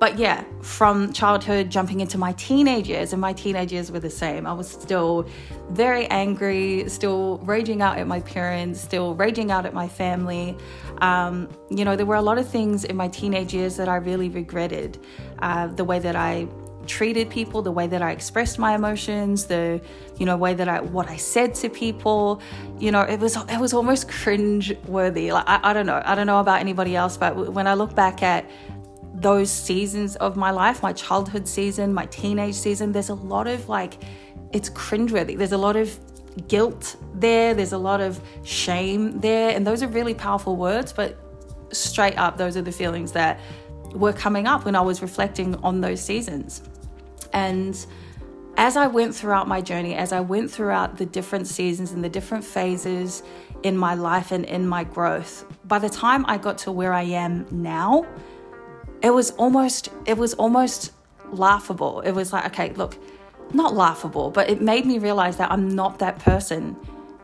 but 0.00 0.18
yeah, 0.18 0.44
from 0.62 1.12
childhood 1.12 1.68
jumping 1.68 2.00
into 2.00 2.16
my 2.16 2.32
teenage 2.32 2.88
years, 2.88 3.12
and 3.12 3.20
my 3.20 3.34
teenage 3.34 3.70
years 3.70 3.92
were 3.92 4.00
the 4.00 4.08
same. 4.08 4.46
I 4.46 4.54
was 4.54 4.66
still 4.66 5.28
very 5.68 6.06
angry, 6.06 6.88
still 6.88 7.36
raging 7.44 7.82
out 7.82 7.98
at 7.98 8.06
my 8.06 8.20
parents, 8.20 8.80
still 8.80 9.14
raging 9.14 9.50
out 9.50 9.66
at 9.66 9.74
my 9.74 9.86
family. 9.86 10.56
Um, 11.02 11.50
you 11.68 11.84
know, 11.84 11.96
there 11.96 12.06
were 12.06 12.16
a 12.16 12.22
lot 12.22 12.38
of 12.38 12.48
things 12.48 12.84
in 12.84 12.96
my 12.96 13.08
teenage 13.08 13.52
years 13.52 13.76
that 13.76 13.90
I 13.90 13.96
really 13.96 14.30
regretted. 14.30 14.98
Uh, 15.40 15.66
the 15.66 15.84
way 15.84 15.98
that 15.98 16.16
I 16.16 16.48
treated 16.86 17.28
people, 17.28 17.60
the 17.60 17.70
way 17.70 17.86
that 17.86 18.00
I 18.00 18.10
expressed 18.10 18.58
my 18.58 18.74
emotions, 18.74 19.44
the 19.44 19.82
you 20.16 20.24
know 20.24 20.36
way 20.38 20.54
that 20.54 20.66
I 20.66 20.80
what 20.80 21.10
I 21.10 21.16
said 21.16 21.54
to 21.56 21.68
people. 21.68 22.40
You 22.78 22.90
know, 22.90 23.02
it 23.02 23.20
was 23.20 23.36
it 23.36 23.60
was 23.60 23.74
almost 23.74 24.08
cringe 24.22 24.74
worthy. 24.86 25.30
Like 25.30 25.44
I, 25.46 25.60
I 25.62 25.72
don't 25.74 25.84
know, 25.84 26.00
I 26.06 26.14
don't 26.14 26.26
know 26.26 26.40
about 26.40 26.60
anybody 26.60 26.96
else, 26.96 27.18
but 27.18 27.52
when 27.52 27.66
I 27.66 27.74
look 27.74 27.94
back 27.94 28.22
at 28.22 28.48
those 29.14 29.50
seasons 29.50 30.16
of 30.16 30.36
my 30.36 30.50
life, 30.50 30.82
my 30.82 30.92
childhood 30.92 31.46
season, 31.48 31.92
my 31.92 32.06
teenage 32.06 32.54
season, 32.54 32.92
there's 32.92 33.08
a 33.08 33.14
lot 33.14 33.46
of 33.46 33.68
like, 33.68 34.02
it's 34.52 34.70
cringeworthy. 34.70 35.36
There's 35.36 35.52
a 35.52 35.58
lot 35.58 35.76
of 35.76 35.98
guilt 36.48 36.96
there, 37.14 37.54
there's 37.54 37.72
a 37.72 37.78
lot 37.78 38.00
of 38.00 38.20
shame 38.44 39.20
there, 39.20 39.50
and 39.50 39.66
those 39.66 39.82
are 39.82 39.88
really 39.88 40.14
powerful 40.14 40.56
words, 40.56 40.92
but 40.92 41.18
straight 41.72 42.16
up, 42.16 42.36
those 42.36 42.56
are 42.56 42.62
the 42.62 42.72
feelings 42.72 43.12
that 43.12 43.40
were 43.92 44.12
coming 44.12 44.46
up 44.46 44.64
when 44.64 44.76
I 44.76 44.80
was 44.80 45.02
reflecting 45.02 45.56
on 45.56 45.80
those 45.80 46.00
seasons. 46.00 46.62
And 47.32 47.74
as 48.56 48.76
I 48.76 48.86
went 48.86 49.14
throughout 49.14 49.48
my 49.48 49.60
journey, 49.60 49.94
as 49.94 50.12
I 50.12 50.20
went 50.20 50.50
throughout 50.50 50.96
the 50.96 51.06
different 51.06 51.46
seasons 51.46 51.92
and 51.92 52.04
the 52.04 52.08
different 52.08 52.44
phases 52.44 53.22
in 53.62 53.76
my 53.76 53.94
life 53.94 54.32
and 54.32 54.44
in 54.44 54.66
my 54.66 54.84
growth, 54.84 55.44
by 55.64 55.78
the 55.78 55.88
time 55.88 56.24
I 56.28 56.38
got 56.38 56.58
to 56.58 56.72
where 56.72 56.92
I 56.92 57.02
am 57.02 57.46
now, 57.50 58.06
it 59.02 59.10
was 59.10 59.30
almost 59.32 59.88
it 60.06 60.16
was 60.16 60.34
almost 60.34 60.92
laughable. 61.32 62.00
It 62.00 62.12
was 62.12 62.32
like, 62.32 62.46
okay, 62.46 62.72
look, 62.74 62.96
not 63.54 63.74
laughable, 63.74 64.30
but 64.30 64.50
it 64.50 64.60
made 64.60 64.86
me 64.86 64.98
realize 64.98 65.36
that 65.38 65.50
I'm 65.50 65.68
not 65.68 65.98
that 66.00 66.18
person 66.18 66.76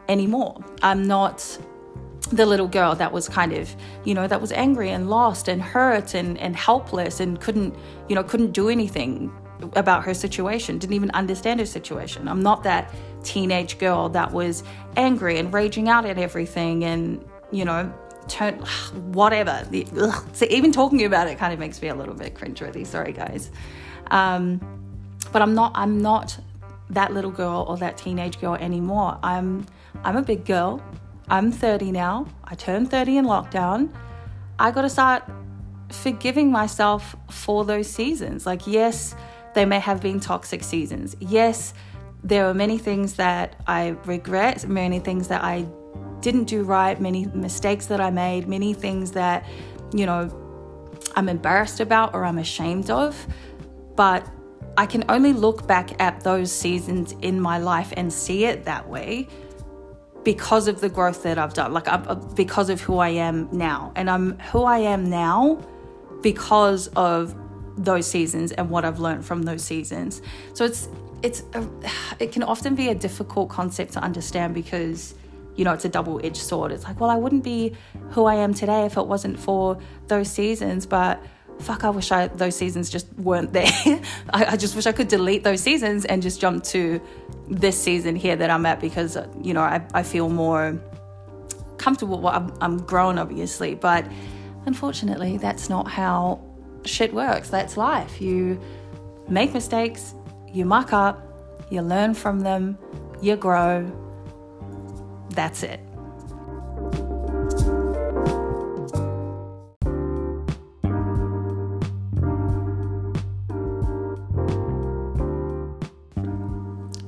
anymore. 0.08 0.62
I'm 0.82 1.06
not 1.06 1.58
the 2.32 2.44
little 2.44 2.66
girl 2.66 2.94
that 2.96 3.12
was 3.12 3.28
kind 3.28 3.52
of, 3.52 3.74
you 4.04 4.14
know, 4.14 4.26
that 4.26 4.40
was 4.40 4.50
angry 4.52 4.90
and 4.90 5.08
lost 5.08 5.48
and 5.48 5.62
hurt 5.62 6.14
and, 6.14 6.36
and 6.38 6.56
helpless 6.56 7.20
and 7.20 7.40
couldn't, 7.40 7.74
you 8.08 8.14
know, 8.14 8.24
couldn't 8.24 8.52
do 8.52 8.68
anything 8.68 9.32
about 9.74 10.04
her 10.04 10.12
situation, 10.12 10.78
didn't 10.78 10.94
even 10.94 11.10
understand 11.12 11.60
her 11.60 11.66
situation. 11.66 12.28
I'm 12.28 12.42
not 12.42 12.62
that 12.64 12.92
teenage 13.22 13.78
girl 13.78 14.08
that 14.10 14.32
was 14.32 14.64
angry 14.96 15.38
and 15.38 15.52
raging 15.52 15.88
out 15.88 16.04
at 16.04 16.18
everything 16.18 16.84
and, 16.84 17.24
you 17.52 17.64
know, 17.64 17.92
turn 18.28 18.54
whatever. 19.12 19.66
So 20.32 20.46
even 20.50 20.72
talking 20.72 21.04
about 21.04 21.28
it 21.28 21.38
kind 21.38 21.52
of 21.52 21.58
makes 21.58 21.80
me 21.80 21.88
a 21.88 21.94
little 21.94 22.14
bit 22.14 22.34
cringeworthy. 22.34 22.86
Sorry, 22.86 23.12
guys. 23.12 23.50
Um, 24.10 24.60
but 25.32 25.42
I'm 25.42 25.54
not. 25.54 25.72
I'm 25.74 26.00
not 26.00 26.38
that 26.90 27.12
little 27.12 27.32
girl 27.32 27.66
or 27.68 27.76
that 27.78 27.96
teenage 27.98 28.40
girl 28.40 28.54
anymore. 28.54 29.18
I'm. 29.22 29.66
I'm 30.04 30.16
a 30.16 30.22
big 30.22 30.44
girl. 30.44 30.82
I'm 31.28 31.50
30 31.50 31.90
now. 31.90 32.26
I 32.44 32.54
turned 32.54 32.90
30 32.90 33.16
in 33.16 33.24
lockdown. 33.24 33.92
I 34.58 34.70
got 34.70 34.82
to 34.82 34.88
start 34.88 35.24
forgiving 35.90 36.52
myself 36.52 37.16
for 37.30 37.64
those 37.64 37.90
seasons. 37.90 38.46
Like, 38.46 38.66
yes, 38.66 39.16
they 39.54 39.64
may 39.64 39.80
have 39.80 40.00
been 40.00 40.20
toxic 40.20 40.62
seasons. 40.62 41.16
Yes, 41.18 41.74
there 42.22 42.46
are 42.46 42.54
many 42.54 42.78
things 42.78 43.14
that 43.14 43.56
I 43.66 43.96
regret, 44.04 44.68
many 44.68 45.00
things 45.00 45.28
that 45.28 45.42
I 45.42 45.66
didn't 46.26 46.46
do 46.46 46.64
right, 46.64 47.00
many 47.00 47.26
mistakes 47.26 47.86
that 47.86 48.00
I 48.00 48.10
made, 48.10 48.48
many 48.48 48.74
things 48.74 49.12
that, 49.12 49.46
you 49.94 50.06
know, 50.06 50.22
I'm 51.14 51.28
embarrassed 51.28 51.78
about 51.78 52.14
or 52.14 52.24
I'm 52.24 52.38
ashamed 52.38 52.90
of. 52.90 53.28
But 53.94 54.28
I 54.76 54.86
can 54.86 55.04
only 55.08 55.32
look 55.32 55.68
back 55.68 56.00
at 56.02 56.22
those 56.22 56.50
seasons 56.50 57.14
in 57.22 57.40
my 57.40 57.58
life 57.58 57.92
and 57.96 58.12
see 58.12 58.44
it 58.44 58.64
that 58.64 58.88
way 58.88 59.28
because 60.24 60.66
of 60.66 60.80
the 60.80 60.88
growth 60.88 61.22
that 61.22 61.38
I've 61.38 61.54
done, 61.54 61.72
like 61.72 61.86
uh, 61.86 62.16
because 62.34 62.70
of 62.70 62.80
who 62.80 62.98
I 62.98 63.10
am 63.10 63.48
now. 63.52 63.92
And 63.94 64.10
I'm 64.10 64.36
who 64.50 64.64
I 64.64 64.78
am 64.78 65.08
now 65.08 65.64
because 66.22 66.88
of 66.96 67.36
those 67.76 68.04
seasons 68.08 68.50
and 68.50 68.68
what 68.68 68.84
I've 68.84 68.98
learned 68.98 69.24
from 69.24 69.44
those 69.44 69.62
seasons. 69.62 70.22
So 70.54 70.64
it's 70.64 70.88
it's 71.22 71.44
a, 71.54 71.64
it 72.18 72.32
can 72.32 72.42
often 72.42 72.74
be 72.74 72.88
a 72.88 72.96
difficult 72.96 73.48
concept 73.48 73.92
to 73.92 74.00
understand 74.00 74.54
because 74.54 75.14
you 75.56 75.64
know, 75.64 75.72
it's 75.72 75.84
a 75.84 75.88
double 75.88 76.20
edged 76.24 76.36
sword. 76.36 76.72
It's 76.72 76.84
like, 76.84 77.00
well, 77.00 77.10
I 77.10 77.16
wouldn't 77.16 77.44
be 77.44 77.74
who 78.10 78.24
I 78.24 78.34
am 78.36 78.54
today 78.54 78.84
if 78.84 78.96
it 78.96 79.06
wasn't 79.06 79.38
for 79.38 79.78
those 80.06 80.30
seasons, 80.30 80.86
but 80.86 81.22
fuck, 81.60 81.84
I 81.84 81.90
wish 81.90 82.12
I, 82.12 82.28
those 82.28 82.56
seasons 82.56 82.90
just 82.90 83.12
weren't 83.14 83.52
there. 83.52 83.66
I, 84.30 84.44
I, 84.44 84.56
just 84.56 84.76
wish 84.76 84.86
I 84.86 84.92
could 84.92 85.08
delete 85.08 85.42
those 85.42 85.60
seasons 85.60 86.04
and 86.04 86.22
just 86.22 86.40
jump 86.40 86.64
to 86.64 87.00
this 87.48 87.80
season 87.80 88.14
here 88.16 88.36
that 88.36 88.50
I'm 88.50 88.66
at 88.66 88.80
because, 88.80 89.16
you 89.42 89.54
know, 89.54 89.62
I, 89.62 89.84
I 89.94 90.02
feel 90.02 90.28
more 90.28 90.78
comfortable. 91.78 92.20
Well, 92.20 92.34
I'm, 92.34 92.52
I'm 92.60 92.78
grown, 92.78 93.18
obviously, 93.18 93.74
but 93.74 94.06
unfortunately, 94.66 95.38
that's 95.38 95.68
not 95.68 95.88
how 95.88 96.40
shit 96.84 97.12
works. 97.14 97.48
That's 97.48 97.76
life. 97.76 98.20
You 98.20 98.60
make 99.28 99.54
mistakes, 99.54 100.14
you 100.52 100.64
muck 100.64 100.92
up, 100.92 101.22
you 101.70 101.80
learn 101.80 102.14
from 102.14 102.40
them, 102.40 102.78
you 103.20 103.36
grow, 103.36 103.90
that's 105.36 105.62
it. 105.62 105.80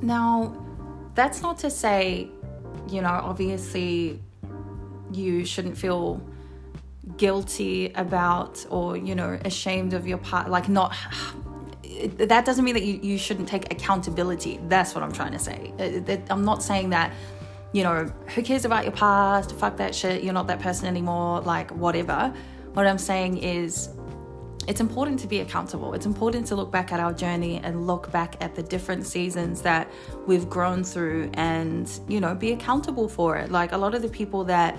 Now, 0.01 0.55
that's 1.15 1.41
not 1.41 1.57
to 1.59 1.69
say, 1.69 2.29
you 2.87 3.01
know, 3.01 3.09
obviously 3.09 4.21
you 5.11 5.45
shouldn't 5.45 5.77
feel 5.77 6.21
guilty 7.17 7.91
about 7.93 8.65
or, 8.69 8.95
you 8.95 9.15
know, 9.15 9.39
ashamed 9.45 9.93
of 9.93 10.07
your 10.07 10.17
part, 10.19 10.49
like 10.49 10.69
not 10.69 10.95
that 12.17 12.45
doesn't 12.45 12.63
mean 12.63 12.75
that 12.75 12.83
you, 12.83 12.99
you 13.01 13.17
shouldn't 13.17 13.47
take 13.47 13.71
accountability. 13.73 14.59
That's 14.67 14.95
what 14.95 15.03
I'm 15.03 15.11
trying 15.11 15.33
to 15.33 15.39
say. 15.39 15.73
Uh, 15.79 16.17
I'm 16.33 16.45
not 16.45 16.63
saying 16.63 16.91
that 16.91 17.11
you 17.71 17.83
know, 17.83 18.11
who 18.33 18.41
cares 18.41 18.65
about 18.65 18.83
your 18.83 18.93
past? 18.93 19.53
Fuck 19.53 19.77
that 19.77 19.93
shit. 19.93 20.23
You're 20.23 20.33
not 20.33 20.47
that 20.47 20.59
person 20.59 20.87
anymore. 20.87 21.41
Like, 21.41 21.71
whatever. 21.71 22.33
What 22.73 22.87
I'm 22.87 22.97
saying 22.97 23.37
is, 23.37 23.89
it's 24.67 24.81
important 24.81 25.19
to 25.21 25.27
be 25.27 25.39
accountable. 25.39 25.93
It's 25.93 26.05
important 26.05 26.45
to 26.47 26.55
look 26.55 26.71
back 26.71 26.91
at 26.91 26.99
our 26.99 27.13
journey 27.13 27.59
and 27.63 27.87
look 27.87 28.11
back 28.11 28.35
at 28.41 28.53
the 28.55 28.61
different 28.61 29.07
seasons 29.07 29.61
that 29.63 29.89
we've 30.27 30.47
grown 30.49 30.83
through 30.83 31.31
and, 31.33 31.89
you 32.07 32.19
know, 32.19 32.35
be 32.35 32.51
accountable 32.51 33.07
for 33.07 33.37
it. 33.37 33.51
Like, 33.51 33.71
a 33.71 33.77
lot 33.77 33.95
of 33.95 34.01
the 34.01 34.09
people 34.09 34.43
that, 34.45 34.77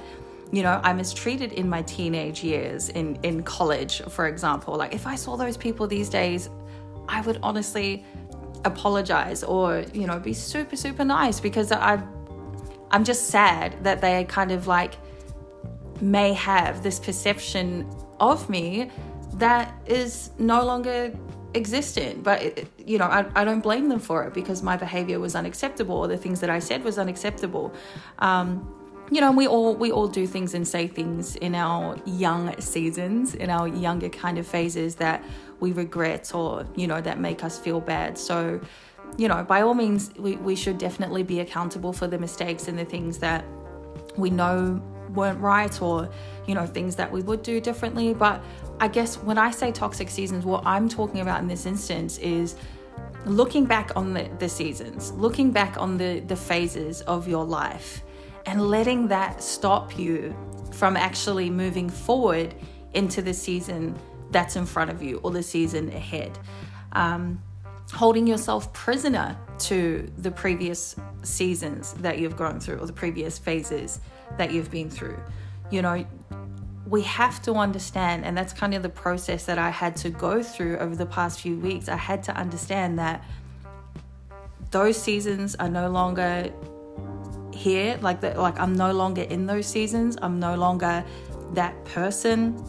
you 0.52 0.62
know, 0.62 0.80
I 0.84 0.92
mistreated 0.92 1.52
in 1.52 1.68
my 1.68 1.82
teenage 1.82 2.44
years 2.44 2.88
in, 2.90 3.16
in 3.22 3.42
college, 3.42 4.02
for 4.02 4.26
example, 4.26 4.76
like, 4.76 4.94
if 4.94 5.06
I 5.06 5.16
saw 5.16 5.36
those 5.36 5.56
people 5.56 5.86
these 5.86 6.08
days, 6.08 6.50
I 7.08 7.20
would 7.22 7.38
honestly 7.42 8.04
apologize 8.64 9.42
or, 9.42 9.84
you 9.92 10.06
know, 10.06 10.18
be 10.20 10.32
super, 10.32 10.76
super 10.76 11.04
nice 11.04 11.40
because 11.40 11.72
I 11.72 12.02
I'm 12.90 13.04
just 13.04 13.28
sad 13.28 13.82
that 13.84 14.00
they 14.00 14.24
kind 14.24 14.50
of 14.50 14.66
like 14.66 14.94
may 16.00 16.32
have 16.32 16.82
this 16.82 16.98
perception 16.98 17.88
of 18.18 18.48
me 18.48 18.90
that 19.34 19.74
is 19.86 20.30
no 20.38 20.64
longer 20.64 21.12
existent. 21.54 22.22
But 22.22 22.64
you 22.78 22.98
know 22.98 23.06
I, 23.06 23.26
I 23.34 23.44
don't 23.44 23.60
blame 23.60 23.88
them 23.88 24.00
for 24.00 24.24
it 24.24 24.34
because 24.34 24.62
my 24.62 24.76
behavior 24.76 25.20
was 25.20 25.34
unacceptable. 25.34 25.96
Or 25.96 26.08
the 26.08 26.16
things 26.16 26.40
that 26.40 26.50
i 26.50 26.58
said 26.58 26.84
was 26.84 26.98
unacceptable. 26.98 27.72
Um, 28.18 28.76
you 29.10 29.20
know 29.20 29.32
we 29.32 29.46
all 29.46 29.74
we 29.74 29.90
all 29.90 30.06
do 30.06 30.26
things 30.26 30.54
and 30.54 30.66
say 30.66 30.86
things 30.86 31.36
in 31.36 31.54
our 31.54 31.96
young 32.06 32.58
seasons 32.60 33.34
in 33.34 33.50
our 33.50 33.66
younger 33.66 34.08
kind 34.08 34.38
of 34.38 34.46
phases 34.46 34.94
that 34.96 35.24
we 35.58 35.72
regret 35.72 36.32
or 36.32 36.64
you 36.76 36.86
know 36.86 37.00
that 37.00 37.18
make 37.18 37.44
us 37.44 37.58
feel 37.58 37.80
bad. 37.80 38.16
So 38.18 38.60
you 39.16 39.28
know, 39.28 39.44
by 39.44 39.62
all 39.62 39.74
means, 39.74 40.12
we, 40.18 40.36
we 40.36 40.56
should 40.56 40.78
definitely 40.78 41.22
be 41.22 41.40
accountable 41.40 41.92
for 41.92 42.06
the 42.06 42.18
mistakes 42.18 42.68
and 42.68 42.78
the 42.78 42.84
things 42.84 43.18
that 43.18 43.44
we 44.16 44.30
know 44.30 44.82
weren't 45.14 45.40
right 45.40 45.82
or, 45.82 46.08
you 46.46 46.54
know, 46.54 46.66
things 46.66 46.96
that 46.96 47.10
we 47.10 47.22
would 47.22 47.42
do 47.42 47.60
differently. 47.60 48.14
But 48.14 48.42
I 48.78 48.88
guess 48.88 49.16
when 49.18 49.38
I 49.38 49.50
say 49.50 49.72
toxic 49.72 50.08
seasons, 50.08 50.44
what 50.44 50.62
I'm 50.64 50.88
talking 50.88 51.20
about 51.20 51.40
in 51.40 51.48
this 51.48 51.66
instance 51.66 52.18
is 52.18 52.56
looking 53.26 53.66
back 53.66 53.96
on 53.96 54.14
the, 54.14 54.30
the 54.38 54.48
seasons, 54.48 55.12
looking 55.12 55.50
back 55.50 55.76
on 55.76 55.98
the, 55.98 56.20
the 56.20 56.36
phases 56.36 57.02
of 57.02 57.28
your 57.28 57.44
life 57.44 58.02
and 58.46 58.62
letting 58.62 59.08
that 59.08 59.42
stop 59.42 59.98
you 59.98 60.34
from 60.72 60.96
actually 60.96 61.50
moving 61.50 61.90
forward 61.90 62.54
into 62.94 63.20
the 63.20 63.34
season 63.34 63.94
that's 64.30 64.56
in 64.56 64.64
front 64.64 64.90
of 64.90 65.02
you 65.02 65.20
or 65.22 65.30
the 65.30 65.42
season 65.42 65.88
ahead. 65.90 66.38
Um, 66.92 67.42
holding 67.90 68.26
yourself 68.26 68.72
prisoner 68.72 69.36
to 69.58 70.10
the 70.18 70.30
previous 70.30 70.96
seasons 71.22 71.92
that 71.94 72.18
you've 72.18 72.36
gone 72.36 72.60
through 72.60 72.78
or 72.78 72.86
the 72.86 72.92
previous 72.92 73.38
phases 73.38 74.00
that 74.38 74.52
you've 74.52 74.70
been 74.70 74.88
through. 74.88 75.18
You 75.70 75.82
know, 75.82 76.04
we 76.86 77.02
have 77.02 77.40
to 77.42 77.54
understand, 77.54 78.24
and 78.24 78.36
that's 78.36 78.52
kind 78.52 78.74
of 78.74 78.82
the 78.82 78.88
process 78.88 79.44
that 79.46 79.58
I 79.58 79.70
had 79.70 79.96
to 79.96 80.10
go 80.10 80.42
through 80.42 80.78
over 80.78 80.96
the 80.96 81.06
past 81.06 81.40
few 81.40 81.58
weeks. 81.58 81.88
I 81.88 81.96
had 81.96 82.22
to 82.24 82.36
understand 82.36 82.98
that 82.98 83.24
those 84.70 84.96
seasons 84.96 85.54
are 85.56 85.68
no 85.68 85.90
longer 85.90 86.50
here 87.52 87.98
like 88.00 88.20
that 88.20 88.38
like 88.38 88.58
I'm 88.58 88.74
no 88.74 88.92
longer 88.92 89.22
in 89.22 89.44
those 89.44 89.66
seasons 89.66 90.16
I'm 90.22 90.40
no 90.40 90.54
longer 90.54 91.04
that 91.52 91.84
person 91.84 92.64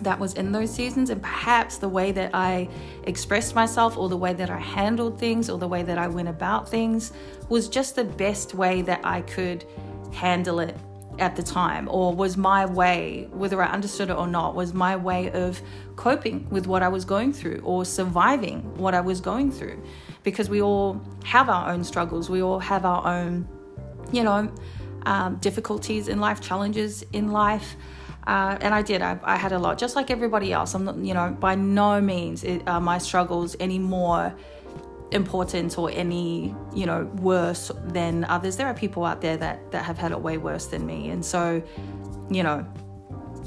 that 0.00 0.18
was 0.18 0.34
in 0.34 0.52
those 0.52 0.70
seasons 0.70 1.10
and 1.10 1.22
perhaps 1.22 1.78
the 1.78 1.88
way 1.88 2.12
that 2.12 2.30
I 2.34 2.68
expressed 3.04 3.54
myself 3.54 3.96
or 3.96 4.08
the 4.08 4.16
way 4.16 4.32
that 4.32 4.50
I 4.50 4.58
handled 4.58 5.18
things 5.18 5.48
or 5.50 5.58
the 5.58 5.68
way 5.68 5.82
that 5.82 5.98
I 5.98 6.08
went 6.08 6.28
about 6.28 6.68
things 6.68 7.12
was 7.48 7.68
just 7.68 7.96
the 7.96 8.04
best 8.04 8.54
way 8.54 8.82
that 8.82 9.00
I 9.04 9.22
could 9.22 9.64
handle 10.12 10.60
it 10.60 10.76
at 11.18 11.36
the 11.36 11.42
time 11.42 11.88
or 11.90 12.14
was 12.14 12.36
my 12.36 12.64
way 12.64 13.28
whether 13.32 13.62
I 13.62 13.66
understood 13.66 14.10
it 14.10 14.16
or 14.16 14.26
not 14.26 14.54
was 14.54 14.72
my 14.72 14.96
way 14.96 15.30
of 15.30 15.60
coping 15.96 16.48
with 16.50 16.66
what 16.66 16.82
I 16.82 16.88
was 16.88 17.04
going 17.04 17.32
through 17.32 17.60
or 17.62 17.84
surviving 17.84 18.62
what 18.76 18.94
I 18.94 19.00
was 19.00 19.20
going 19.20 19.52
through. 19.52 19.82
Because 20.22 20.48
we 20.48 20.62
all 20.62 21.00
have 21.24 21.48
our 21.48 21.70
own 21.70 21.84
struggles. 21.84 22.30
We 22.30 22.42
all 22.42 22.58
have 22.58 22.84
our 22.84 23.06
own 23.06 23.48
you 24.12 24.24
know 24.24 24.52
um, 25.06 25.36
difficulties 25.36 26.08
in 26.08 26.20
life 26.20 26.40
challenges 26.40 27.02
in 27.12 27.32
life 27.32 27.76
uh, 28.26 28.58
and 28.60 28.74
I 28.74 28.82
did. 28.82 29.02
I, 29.02 29.18
I, 29.22 29.36
had 29.36 29.52
a 29.52 29.58
lot, 29.58 29.78
just 29.78 29.96
like 29.96 30.10
everybody 30.10 30.52
else. 30.52 30.74
I'm 30.74 30.84
not, 30.84 30.96
you 30.98 31.14
know, 31.14 31.30
by 31.30 31.54
no 31.54 32.00
means 32.00 32.44
are 32.66 32.80
my 32.80 32.98
struggles 32.98 33.56
any 33.58 33.78
more 33.78 34.34
important 35.12 35.78
or 35.78 35.90
any, 35.90 36.54
you 36.74 36.86
know, 36.86 37.04
worse 37.16 37.70
than 37.86 38.24
others. 38.24 38.56
There 38.56 38.66
are 38.66 38.74
people 38.74 39.04
out 39.04 39.20
there 39.20 39.36
that 39.38 39.70
that 39.72 39.84
have 39.84 39.96
had 39.96 40.12
it 40.12 40.20
way 40.20 40.36
worse 40.36 40.66
than 40.66 40.86
me, 40.86 41.10
and 41.10 41.24
so, 41.24 41.62
you 42.30 42.42
know, 42.42 42.66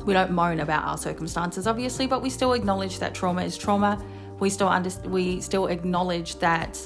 we 0.06 0.13
don't 0.13 0.32
moan 0.32 0.60
about 0.60 0.86
our 0.86 0.98
circumstances, 0.98 1.68
obviously, 1.68 2.08
but 2.08 2.22
we 2.22 2.30
still 2.30 2.53
acknowledge 2.53 3.00
that 3.00 3.13
trauma 3.13 3.44
is 3.44 3.58
trauma. 3.58 4.03
We 4.39 4.50
still 4.50 4.68
under, 4.68 4.89
we 5.08 5.39
still 5.39 5.68
acknowledge 5.68 6.38
that, 6.38 6.80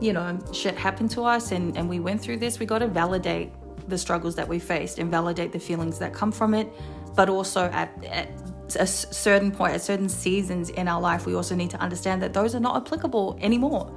you 0.00 0.12
know, 0.12 0.38
shit 0.52 0.74
happened 0.74 1.12
to 1.12 1.22
us, 1.22 1.52
and 1.52 1.76
and 1.76 1.88
we 1.88 2.00
went 2.00 2.20
through 2.20 2.38
this. 2.38 2.58
We 2.58 2.66
got 2.66 2.80
to 2.80 2.88
validate 2.88 3.52
the 3.88 3.98
struggles 3.98 4.34
that 4.34 4.46
we 4.46 4.58
faced 4.58 4.98
and 4.98 5.10
validate 5.10 5.52
the 5.52 5.58
feelings 5.58 5.98
that 5.98 6.12
come 6.12 6.32
from 6.32 6.54
it 6.54 6.72
but 7.14 7.28
also 7.28 7.64
at, 7.66 8.04
at 8.04 8.30
a 8.76 8.86
certain 8.86 9.50
point, 9.50 9.74
at 9.74 9.82
certain 9.82 10.08
seasons 10.08 10.70
in 10.70 10.88
our 10.88 11.00
life, 11.00 11.26
we 11.26 11.34
also 11.34 11.54
need 11.54 11.70
to 11.70 11.78
understand 11.78 12.22
that 12.22 12.32
those 12.32 12.54
are 12.54 12.60
not 12.60 12.76
applicable 12.76 13.38
anymore. 13.40 13.94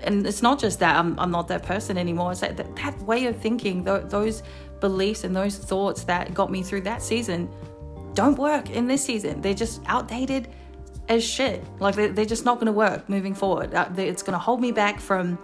And 0.00 0.26
it's 0.26 0.42
not 0.42 0.58
just 0.58 0.78
that 0.80 0.96
I'm, 0.96 1.18
I'm 1.18 1.30
not 1.30 1.48
that 1.48 1.62
person 1.62 1.98
anymore. 1.98 2.32
It's 2.32 2.40
that, 2.40 2.56
that, 2.56 2.74
that 2.76 2.98
way 3.02 3.26
of 3.26 3.36
thinking, 3.36 3.84
th- 3.84 4.04
those 4.06 4.42
beliefs 4.80 5.24
and 5.24 5.36
those 5.36 5.56
thoughts 5.56 6.04
that 6.04 6.32
got 6.32 6.50
me 6.50 6.62
through 6.62 6.82
that 6.82 7.02
season 7.02 7.50
don't 8.14 8.38
work 8.38 8.70
in 8.70 8.86
this 8.86 9.04
season. 9.04 9.40
They're 9.40 9.54
just 9.54 9.82
outdated 9.86 10.48
as 11.08 11.22
shit. 11.22 11.62
Like 11.80 11.96
they're, 11.96 12.08
they're 12.08 12.24
just 12.24 12.44
not 12.44 12.54
going 12.56 12.66
to 12.66 12.72
work 12.72 13.08
moving 13.08 13.34
forward. 13.34 13.74
Uh, 13.74 13.88
it's 13.96 14.22
going 14.22 14.32
to 14.32 14.38
hold 14.38 14.60
me 14.60 14.72
back 14.72 15.00
from 15.00 15.38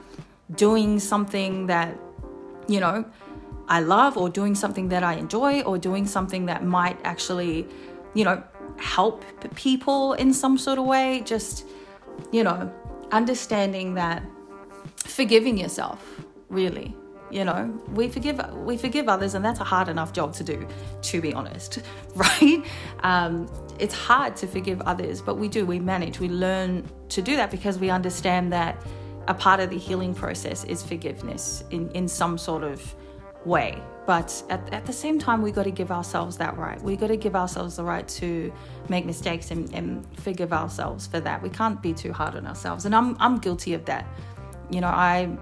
doing 0.54 0.98
something 1.00 1.66
that, 1.66 1.98
you 2.68 2.80
know, 2.80 3.04
I 3.68 3.80
love 3.80 4.16
or 4.16 4.28
doing 4.28 4.54
something 4.54 4.88
that 4.90 5.02
I 5.02 5.14
enjoy 5.14 5.62
or 5.62 5.78
doing 5.78 6.06
something 6.06 6.46
that 6.46 6.64
might 6.64 6.98
actually, 7.04 7.66
you 8.14 8.24
know, 8.24 8.42
help 8.76 9.24
people 9.54 10.12
in 10.14 10.32
some 10.32 10.58
sort 10.58 10.78
of 10.78 10.84
way. 10.84 11.22
Just, 11.24 11.66
you 12.32 12.44
know, 12.44 12.72
understanding 13.10 13.94
that 13.94 14.22
forgiving 14.96 15.58
yourself, 15.58 16.20
really. 16.48 16.94
You 17.28 17.44
know, 17.44 17.82
we 17.92 18.08
forgive 18.08 18.40
we 18.54 18.76
forgive 18.76 19.08
others, 19.08 19.34
and 19.34 19.44
that's 19.44 19.58
a 19.58 19.64
hard 19.64 19.88
enough 19.88 20.12
job 20.12 20.32
to 20.34 20.44
do, 20.44 20.66
to 21.02 21.20
be 21.20 21.34
honest, 21.34 21.82
right? 22.14 22.64
Um, 23.00 23.48
it's 23.80 23.94
hard 23.94 24.36
to 24.36 24.46
forgive 24.46 24.80
others, 24.82 25.20
but 25.20 25.36
we 25.36 25.48
do. 25.48 25.66
We 25.66 25.80
manage. 25.80 26.20
We 26.20 26.28
learn 26.28 26.88
to 27.08 27.20
do 27.20 27.34
that 27.34 27.50
because 27.50 27.80
we 27.80 27.90
understand 27.90 28.52
that 28.52 28.80
a 29.26 29.34
part 29.34 29.58
of 29.58 29.70
the 29.70 29.78
healing 29.78 30.14
process 30.14 30.62
is 30.64 30.84
forgiveness 30.84 31.64
in 31.70 31.90
in 31.90 32.06
some 32.06 32.38
sort 32.38 32.62
of 32.62 32.94
way. 33.46 33.80
But 34.06 34.42
at, 34.50 34.72
at 34.72 34.86
the 34.86 34.92
same 34.92 35.18
time, 35.18 35.42
we 35.42 35.50
got 35.50 35.64
to 35.64 35.70
give 35.70 35.90
ourselves 35.90 36.36
that 36.36 36.56
right. 36.56 36.80
We 36.80 36.96
got 36.96 37.08
to 37.08 37.16
give 37.16 37.34
ourselves 37.34 37.76
the 37.76 37.84
right 37.84 38.06
to 38.08 38.52
make 38.88 39.04
mistakes 39.04 39.50
and, 39.50 39.72
and 39.74 40.06
forgive 40.20 40.52
ourselves 40.52 41.06
for 41.06 41.18
that. 41.20 41.42
We 41.42 41.48
can't 41.48 41.82
be 41.82 41.92
too 41.92 42.12
hard 42.12 42.36
on 42.36 42.46
ourselves. 42.46 42.84
And 42.84 42.94
I'm, 42.94 43.16
I'm 43.18 43.38
guilty 43.38 43.74
of 43.74 43.84
that. 43.86 44.06
You 44.70 44.80
know, 44.80 44.88
I, 44.88 45.36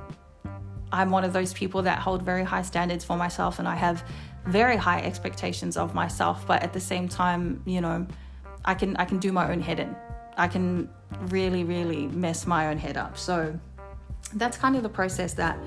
I'm 0.93 1.11
one 1.11 1.25
of 1.25 1.33
those 1.33 1.53
people 1.53 1.83
that 1.83 1.99
hold 1.99 2.23
very 2.23 2.45
high 2.45 2.62
standards 2.62 3.05
for 3.05 3.17
myself 3.17 3.59
and 3.59 3.69
I 3.69 3.75
have 3.75 4.05
very 4.47 4.77
high 4.77 5.01
expectations 5.01 5.77
of 5.77 5.95
myself. 5.95 6.47
But 6.47 6.62
at 6.62 6.73
the 6.73 6.81
same 6.81 7.07
time, 7.07 7.62
you 7.67 7.83
know, 7.83 8.07
I 8.64 8.75
can, 8.75 8.97
I 8.97 9.05
can 9.05 9.19
do 9.19 9.31
my 9.31 9.51
own 9.51 9.61
head 9.61 9.79
in. 9.79 9.95
I 10.38 10.49
can 10.49 10.88
really, 11.27 11.64
really 11.64 12.07
mess 12.09 12.47
my 12.47 12.69
own 12.69 12.79
head 12.79 12.97
up. 12.97 13.19
So 13.19 13.59
that's 14.35 14.57
kind 14.57 14.75
of 14.75 14.83
the 14.83 14.88
process 14.88 15.35
that 15.35 15.59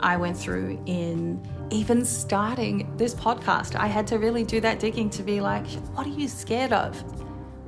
I 0.00 0.16
went 0.16 0.36
through 0.36 0.82
in 0.86 1.40
even 1.70 2.04
starting 2.04 2.92
this 2.96 3.14
podcast. 3.14 3.76
I 3.76 3.86
had 3.86 4.06
to 4.08 4.18
really 4.18 4.44
do 4.44 4.60
that 4.60 4.78
digging 4.78 5.10
to 5.10 5.22
be 5.22 5.40
like, 5.40 5.66
what 5.94 6.06
are 6.06 6.10
you 6.10 6.28
scared 6.28 6.72
of? 6.72 7.00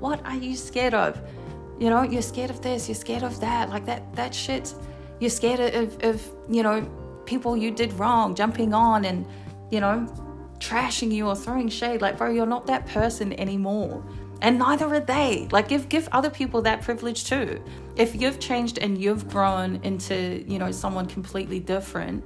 What 0.01 0.25
are 0.25 0.37
you 0.37 0.57
scared 0.57 0.95
of? 0.95 1.21
You 1.79 1.91
know, 1.91 2.03
you're 2.03 2.23
scared 2.23 2.51
of 2.51 2.61
this, 2.61 2.89
you're 2.89 2.95
scared 2.95 3.23
of 3.23 3.41
that, 3.41 3.71
like 3.71 3.87
that 3.87 4.15
that 4.15 4.35
shit. 4.35 4.75
You're 5.21 5.31
scared 5.31 5.75
of, 5.75 6.03
of 6.05 6.31
you 6.49 6.63
know, 6.63 6.89
people 7.25 7.57
you 7.57 7.71
did 7.71 7.93
wrong 7.95 8.35
jumping 8.35 8.73
on 8.73 9.05
and, 9.05 9.27
you 9.71 9.81
know, 9.81 10.07
trashing 10.59 11.13
you 11.13 11.27
or 11.29 11.37
throwing 11.37 11.69
shade. 11.69 12.01
Like, 12.01 12.19
bro, 12.19 12.31
you're 12.31 12.47
not 12.47 12.67
that 12.67 12.87
person 12.87 13.39
anymore. 13.39 14.05
And 14.41 14.59
neither 14.59 14.87
are 14.87 15.01
they. 15.01 15.49
Like 15.51 15.69
give 15.69 15.89
give 15.89 16.09
other 16.13 16.31
people 16.31 16.63
that 16.63 16.83
privilege 16.83 17.25
too. 17.25 17.63
If 17.97 18.15
you've 18.15 18.39
changed 18.39 18.79
and 18.79 18.97
you've 18.97 19.29
grown 19.29 19.81
into, 19.83 20.45
you 20.47 20.59
know, 20.59 20.71
someone 20.71 21.07
completely 21.07 21.59
different, 21.59 22.25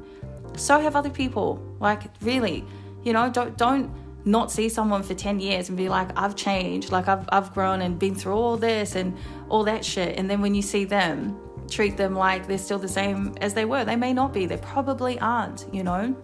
so 0.56 0.78
have 0.78 0.96
other 0.96 1.10
people. 1.10 1.62
Like 1.80 2.02
really, 2.20 2.64
you 3.02 3.12
know, 3.12 3.30
don't 3.30 3.56
don't 3.56 3.90
not 4.24 4.52
see 4.52 4.68
someone 4.68 5.02
for 5.02 5.14
10 5.14 5.40
years 5.40 5.68
and 5.68 5.76
be 5.76 5.88
like, 5.88 6.08
I've 6.16 6.36
changed, 6.36 6.92
like 6.92 7.08
I've 7.08 7.28
I've 7.30 7.52
grown 7.54 7.80
and 7.80 7.98
been 7.98 8.14
through 8.14 8.34
all 8.34 8.56
this 8.56 8.94
and 8.94 9.16
all 9.48 9.64
that 9.64 9.84
shit. 9.84 10.18
And 10.18 10.28
then 10.28 10.40
when 10.42 10.54
you 10.54 10.62
see 10.62 10.84
them, 10.84 11.38
treat 11.70 11.96
them 11.96 12.14
like 12.14 12.46
they're 12.46 12.58
still 12.58 12.78
the 12.78 12.88
same 12.88 13.34
as 13.40 13.54
they 13.54 13.64
were. 13.64 13.84
They 13.84 13.96
may 13.96 14.12
not 14.12 14.32
be, 14.32 14.46
they 14.46 14.58
probably 14.58 15.18
aren't, 15.20 15.66
you 15.72 15.82
know? 15.82 16.14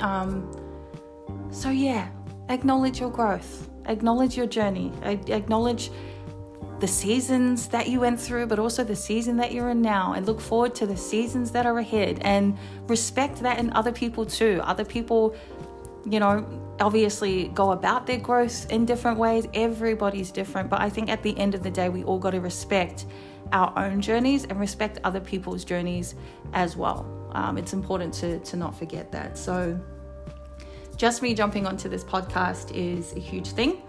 Um 0.00 0.48
so 1.50 1.70
yeah, 1.70 2.08
acknowledge 2.48 3.00
your 3.00 3.10
growth, 3.10 3.68
acknowledge 3.88 4.36
your 4.36 4.46
journey, 4.46 4.92
acknowledge 5.02 5.90
the 6.80 6.86
seasons 6.86 7.68
that 7.68 7.88
you 7.88 8.00
went 8.00 8.20
through, 8.20 8.46
but 8.46 8.58
also 8.58 8.84
the 8.84 8.94
season 8.94 9.36
that 9.36 9.52
you're 9.52 9.70
in 9.70 9.82
now, 9.82 10.12
and 10.12 10.26
look 10.26 10.40
forward 10.40 10.74
to 10.76 10.86
the 10.86 10.96
seasons 10.96 11.50
that 11.50 11.66
are 11.66 11.78
ahead 11.78 12.18
and 12.22 12.56
respect 12.86 13.40
that 13.40 13.58
in 13.58 13.72
other 13.72 13.90
people 13.90 14.24
too. 14.24 14.60
Other 14.62 14.84
people, 14.84 15.34
you 16.04 16.20
know, 16.20 16.46
obviously 16.80 17.48
go 17.48 17.72
about 17.72 18.06
their 18.06 18.18
growth 18.18 18.70
in 18.70 18.84
different 18.84 19.18
ways. 19.18 19.48
Everybody's 19.54 20.30
different, 20.30 20.70
but 20.70 20.80
I 20.80 20.88
think 20.88 21.08
at 21.08 21.22
the 21.22 21.36
end 21.36 21.54
of 21.54 21.62
the 21.62 21.70
day, 21.70 21.88
we 21.88 22.04
all 22.04 22.18
got 22.18 22.30
to 22.30 22.40
respect 22.40 23.06
our 23.52 23.76
own 23.76 24.00
journeys 24.00 24.44
and 24.44 24.60
respect 24.60 24.98
other 25.04 25.20
people's 25.20 25.64
journeys 25.64 26.14
as 26.52 26.76
well. 26.76 27.06
Um, 27.32 27.58
it's 27.58 27.72
important 27.72 28.14
to, 28.14 28.38
to 28.40 28.56
not 28.56 28.78
forget 28.78 29.10
that. 29.12 29.36
So, 29.36 29.80
just 30.98 31.22
me 31.22 31.32
jumping 31.32 31.64
onto 31.66 31.88
this 31.88 32.04
podcast 32.04 32.74
is 32.74 33.14
a 33.14 33.20
huge 33.20 33.52
thing. 33.52 33.80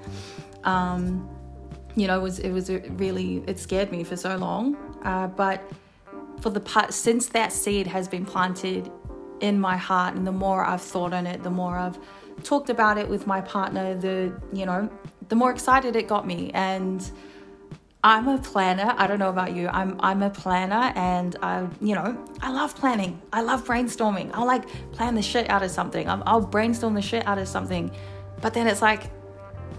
Um, 0.64 1.28
you 1.96 2.08
know, 2.08 2.20
it 2.20 2.22
was 2.22 2.40
it 2.40 2.52
was 2.52 2.70
really 2.70 3.44
it 3.48 3.60
scared 3.60 3.92
me 3.92 4.04
for 4.04 4.16
so 4.16 4.38
long. 4.38 4.78
Uh, 5.04 5.28
but 5.28 5.70
for 6.40 6.52
the 6.52 6.60
part 6.60 6.94
since 6.94 7.28
that 7.28 7.52
seed 7.52 7.88
has 7.88 8.08
been 8.08 8.26
planted 8.26 8.90
in 9.42 9.60
my 9.60 9.76
heart, 9.76 10.16
and 10.16 10.26
the 10.26 10.32
more 10.32 10.64
I've 10.64 10.82
thought 10.82 11.14
on 11.14 11.26
it, 11.26 11.44
the 11.44 11.50
more 11.50 11.78
I've 11.78 11.98
talked 12.44 12.70
about 12.70 12.98
it 12.98 13.10
with 13.10 13.26
my 13.26 13.42
partner, 13.42 13.96
the 13.96 14.40
you 14.54 14.66
know, 14.66 14.90
the 15.30 15.36
more 15.36 15.52
excited 15.52 15.96
it 15.96 16.08
got 16.08 16.28
me. 16.28 16.52
And 16.54 17.10
I'm 18.04 18.30
a 18.30 18.38
planner. 18.38 18.94
I 18.98 19.08
don't 19.08 19.20
know 19.20 19.30
about 19.30 19.54
you. 19.54 19.68
I'm 19.68 20.00
I'm 20.00 20.24
a 20.24 20.30
planner, 20.30 20.94
and 20.96 21.36
I 21.42 21.68
you 21.82 21.96
know 21.96 22.18
I 22.42 22.52
love 22.52 22.76
planning. 22.76 23.22
I 23.34 23.42
love 23.42 23.66
brainstorming. 23.66 24.32
I'll 24.34 24.48
like 24.48 24.66
plan 24.94 25.16
the 25.16 25.22
shit 25.22 25.50
out 25.50 25.64
of 25.64 25.72
something. 25.72 26.08
I'll, 26.08 26.24
I'll 26.26 26.42
brainstorm 26.42 26.94
the 26.94 27.02
shit 27.02 27.28
out 27.28 27.38
of 27.38 27.48
something, 27.48 27.92
but 28.42 28.54
then 28.54 28.68
it's 28.68 28.82
like 28.82 29.12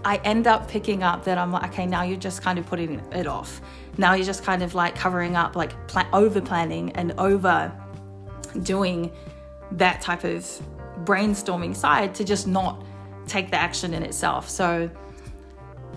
I 0.05 0.17
end 0.17 0.45
up 0.45 0.67
picking 0.67 1.03
up 1.03 1.23
that 1.25 1.37
I'm 1.37 1.51
like, 1.51 1.71
okay, 1.71 1.85
now 1.85 2.03
you're 2.03 2.17
just 2.17 2.41
kind 2.41 2.59
of 2.59 2.65
putting 2.65 2.99
it 3.11 3.27
off. 3.27 3.61
Now 3.97 4.13
you're 4.13 4.25
just 4.25 4.43
kind 4.43 4.63
of 4.63 4.73
like 4.73 4.95
covering 4.95 5.35
up, 5.35 5.55
like 5.55 5.73
over 6.13 6.41
planning 6.41 6.91
and 6.93 7.13
over 7.17 7.71
doing 8.63 9.11
that 9.73 10.01
type 10.01 10.23
of 10.23 10.43
brainstorming 11.05 11.75
side 11.75 12.15
to 12.15 12.23
just 12.23 12.47
not 12.47 12.83
take 13.27 13.51
the 13.51 13.57
action 13.57 13.93
in 13.93 14.03
itself. 14.03 14.49
So 14.49 14.89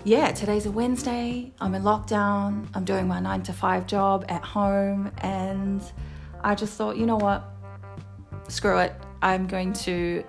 yeah, 0.05 0.31
today's 0.31 0.67
a 0.67 0.71
Wednesday. 0.71 1.51
I'm 1.59 1.73
in 1.73 1.81
lockdown. 1.81 2.67
I'm 2.75 2.85
doing 2.85 3.07
my 3.07 3.19
nine 3.19 3.41
to 3.43 3.53
five 3.53 3.87
job 3.87 4.23
at 4.29 4.43
home. 4.43 5.11
And 5.17 5.81
I 6.43 6.53
just 6.53 6.77
thought, 6.77 6.95
you 6.95 7.07
know 7.07 7.15
what? 7.15 7.43
Screw 8.47 8.77
it. 8.77 8.93
I'm 9.23 9.47
going 9.47 9.73
to 9.73 10.23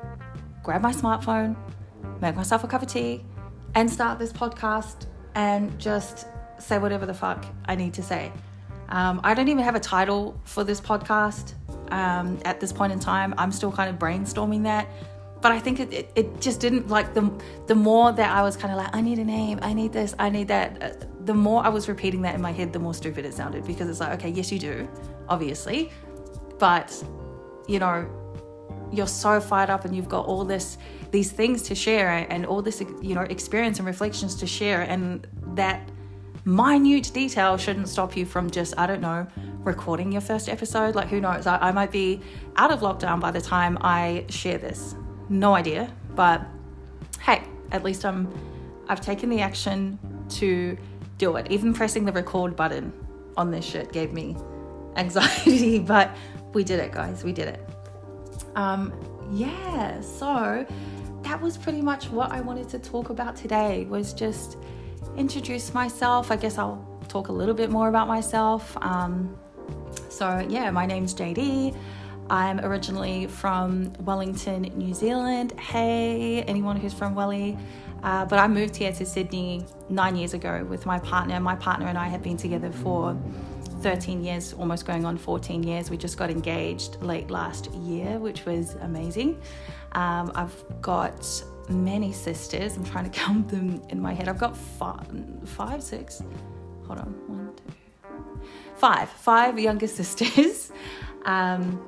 grab 0.62 0.80
my 0.80 0.92
smartphone, 0.92 1.54
make 2.22 2.34
myself 2.34 2.64
a 2.64 2.66
cup 2.66 2.80
of 2.80 2.88
tea, 2.88 3.22
and 3.74 3.90
start 3.90 4.18
this 4.18 4.32
podcast 4.32 5.06
and 5.34 5.78
just 5.78 6.26
say 6.58 6.78
whatever 6.78 7.04
the 7.04 7.12
fuck 7.12 7.44
I 7.66 7.74
need 7.74 7.92
to 7.94 8.02
say. 8.02 8.32
Um, 8.88 9.20
I 9.24 9.34
don't 9.34 9.48
even 9.48 9.62
have 9.62 9.74
a 9.74 9.80
title 9.80 10.40
for 10.44 10.64
this 10.64 10.80
podcast 10.80 11.52
um, 11.90 12.38
at 12.46 12.60
this 12.60 12.72
point 12.72 12.94
in 12.94 12.98
time. 12.98 13.34
I'm 13.36 13.52
still 13.52 13.70
kind 13.70 13.90
of 13.90 13.98
brainstorming 13.98 14.62
that 14.62 14.88
but 15.42 15.52
I 15.52 15.58
think 15.58 15.80
it, 15.80 15.92
it, 15.92 16.10
it, 16.14 16.40
just 16.40 16.60
didn't 16.60 16.88
like 16.88 17.14
the 17.14 17.30
the 17.66 17.74
more 17.74 18.10
that 18.12 18.30
I 18.30 18.42
was 18.42 18.56
kind 18.56 18.72
of 18.72 18.78
like 18.78 18.94
I 18.94 19.00
need 19.00 19.18
a 19.18 19.24
name, 19.24 19.58
I 19.62 19.72
need 19.72 19.92
this, 19.92 20.14
I 20.18 20.30
need 20.30 20.48
that. 20.48 20.82
Uh, 20.82 21.06
the 21.24 21.34
more 21.34 21.64
I 21.64 21.68
was 21.68 21.88
repeating 21.88 22.22
that 22.22 22.34
in 22.34 22.40
my 22.40 22.52
head, 22.52 22.72
the 22.72 22.78
more 22.78 22.94
stupid 22.94 23.24
it 23.24 23.34
sounded 23.34 23.66
because 23.66 23.88
it's 23.88 24.00
like 24.00 24.12
okay, 24.18 24.30
yes 24.30 24.50
you 24.50 24.58
do, 24.58 24.88
obviously, 25.28 25.90
but 26.58 27.04
you 27.68 27.78
know 27.78 28.08
you're 28.92 29.06
so 29.06 29.40
fired 29.40 29.70
up 29.70 29.84
and 29.84 29.94
you've 29.94 30.08
got 30.08 30.26
all 30.26 30.44
this 30.44 30.78
these 31.10 31.30
things 31.30 31.62
to 31.62 31.74
share 31.74 32.10
and 32.30 32.46
all 32.46 32.62
this 32.62 32.82
you 33.02 33.14
know 33.14 33.22
experience 33.22 33.78
and 33.78 33.86
reflections 33.86 34.34
to 34.36 34.46
share 34.46 34.82
and 34.82 35.26
that 35.54 35.88
minute 36.44 37.10
detail 37.12 37.56
shouldn't 37.56 37.88
stop 37.88 38.16
you 38.16 38.24
from 38.24 38.48
just 38.48 38.78
i 38.78 38.86
don't 38.86 39.00
know 39.00 39.26
recording 39.64 40.12
your 40.12 40.20
first 40.20 40.48
episode 40.48 40.94
like 40.94 41.08
who 41.08 41.20
knows 41.20 41.46
I, 41.46 41.58
I 41.58 41.72
might 41.72 41.90
be 41.90 42.20
out 42.56 42.70
of 42.70 42.80
lockdown 42.80 43.20
by 43.20 43.32
the 43.32 43.40
time 43.40 43.76
i 43.80 44.24
share 44.28 44.58
this 44.58 44.94
no 45.28 45.54
idea, 45.54 45.92
but 46.14 46.42
hey, 47.20 47.42
at 47.72 47.82
least 47.84 48.04
I'm 48.04 48.32
I've 48.88 49.00
taken 49.00 49.28
the 49.28 49.40
action 49.40 49.98
to 50.30 50.76
do 51.18 51.36
it. 51.36 51.50
Even 51.50 51.72
pressing 51.74 52.04
the 52.04 52.12
record 52.12 52.54
button 52.54 52.92
on 53.36 53.50
this 53.50 53.64
shit 53.64 53.92
gave 53.92 54.12
me 54.12 54.36
anxiety, 54.96 55.78
but 55.78 56.16
we 56.52 56.64
did 56.64 56.80
it, 56.80 56.92
guys. 56.92 57.24
We 57.24 57.32
did 57.32 57.48
it. 57.48 57.68
Um, 58.54 58.92
yeah, 59.30 60.00
so 60.00 60.64
that 61.22 61.40
was 61.40 61.58
pretty 61.58 61.82
much 61.82 62.08
what 62.10 62.30
I 62.30 62.40
wanted 62.40 62.68
to 62.70 62.78
talk 62.78 63.10
about 63.10 63.36
today 63.36 63.84
was 63.86 64.14
just 64.14 64.56
introduce 65.16 65.74
myself. 65.74 66.30
I 66.30 66.36
guess 66.36 66.58
I'll 66.58 66.86
talk 67.08 67.28
a 67.28 67.32
little 67.32 67.54
bit 67.54 67.70
more 67.70 67.88
about 67.88 68.08
myself. 68.08 68.76
Um, 68.80 69.36
so 70.08 70.46
yeah, 70.48 70.70
my 70.70 70.86
name's 70.86 71.14
JD. 71.14 71.76
I'm 72.28 72.60
originally 72.60 73.26
from 73.28 73.92
Wellington, 74.00 74.62
New 74.76 74.94
Zealand. 74.94 75.52
Hey, 75.60 76.42
anyone 76.42 76.76
who's 76.76 76.92
from 76.92 77.14
Welly. 77.14 77.56
Uh, 78.02 78.24
but 78.24 78.38
I 78.38 78.48
moved 78.48 78.74
here 78.74 78.92
to 78.92 79.06
Sydney 79.06 79.64
nine 79.88 80.16
years 80.16 80.34
ago 80.34 80.64
with 80.64 80.86
my 80.86 80.98
partner. 80.98 81.38
My 81.40 81.54
partner 81.54 81.86
and 81.86 81.96
I 81.96 82.08
have 82.08 82.22
been 82.22 82.36
together 82.36 82.72
for 82.72 83.16
13 83.80 84.24
years, 84.24 84.52
almost 84.54 84.86
going 84.86 85.04
on 85.04 85.16
14 85.16 85.62
years. 85.62 85.90
We 85.90 85.96
just 85.96 86.18
got 86.18 86.30
engaged 86.30 87.00
late 87.00 87.30
last 87.30 87.70
year, 87.72 88.18
which 88.18 88.44
was 88.44 88.74
amazing. 88.80 89.40
Um, 89.92 90.32
I've 90.34 90.54
got 90.80 91.44
many 91.68 92.12
sisters. 92.12 92.76
I'm 92.76 92.84
trying 92.84 93.04
to 93.04 93.10
count 93.10 93.48
them 93.48 93.82
in 93.90 94.00
my 94.00 94.12
head. 94.12 94.28
I've 94.28 94.38
got 94.38 94.56
five, 94.56 95.06
five 95.44 95.82
six. 95.82 96.22
Hold 96.86 96.98
on, 96.98 97.14
one, 97.28 97.52
two, 97.56 98.42
five, 98.76 99.08
five 99.08 99.58
younger 99.58 99.86
sisters. 100.00 100.72
Um, 101.24 101.80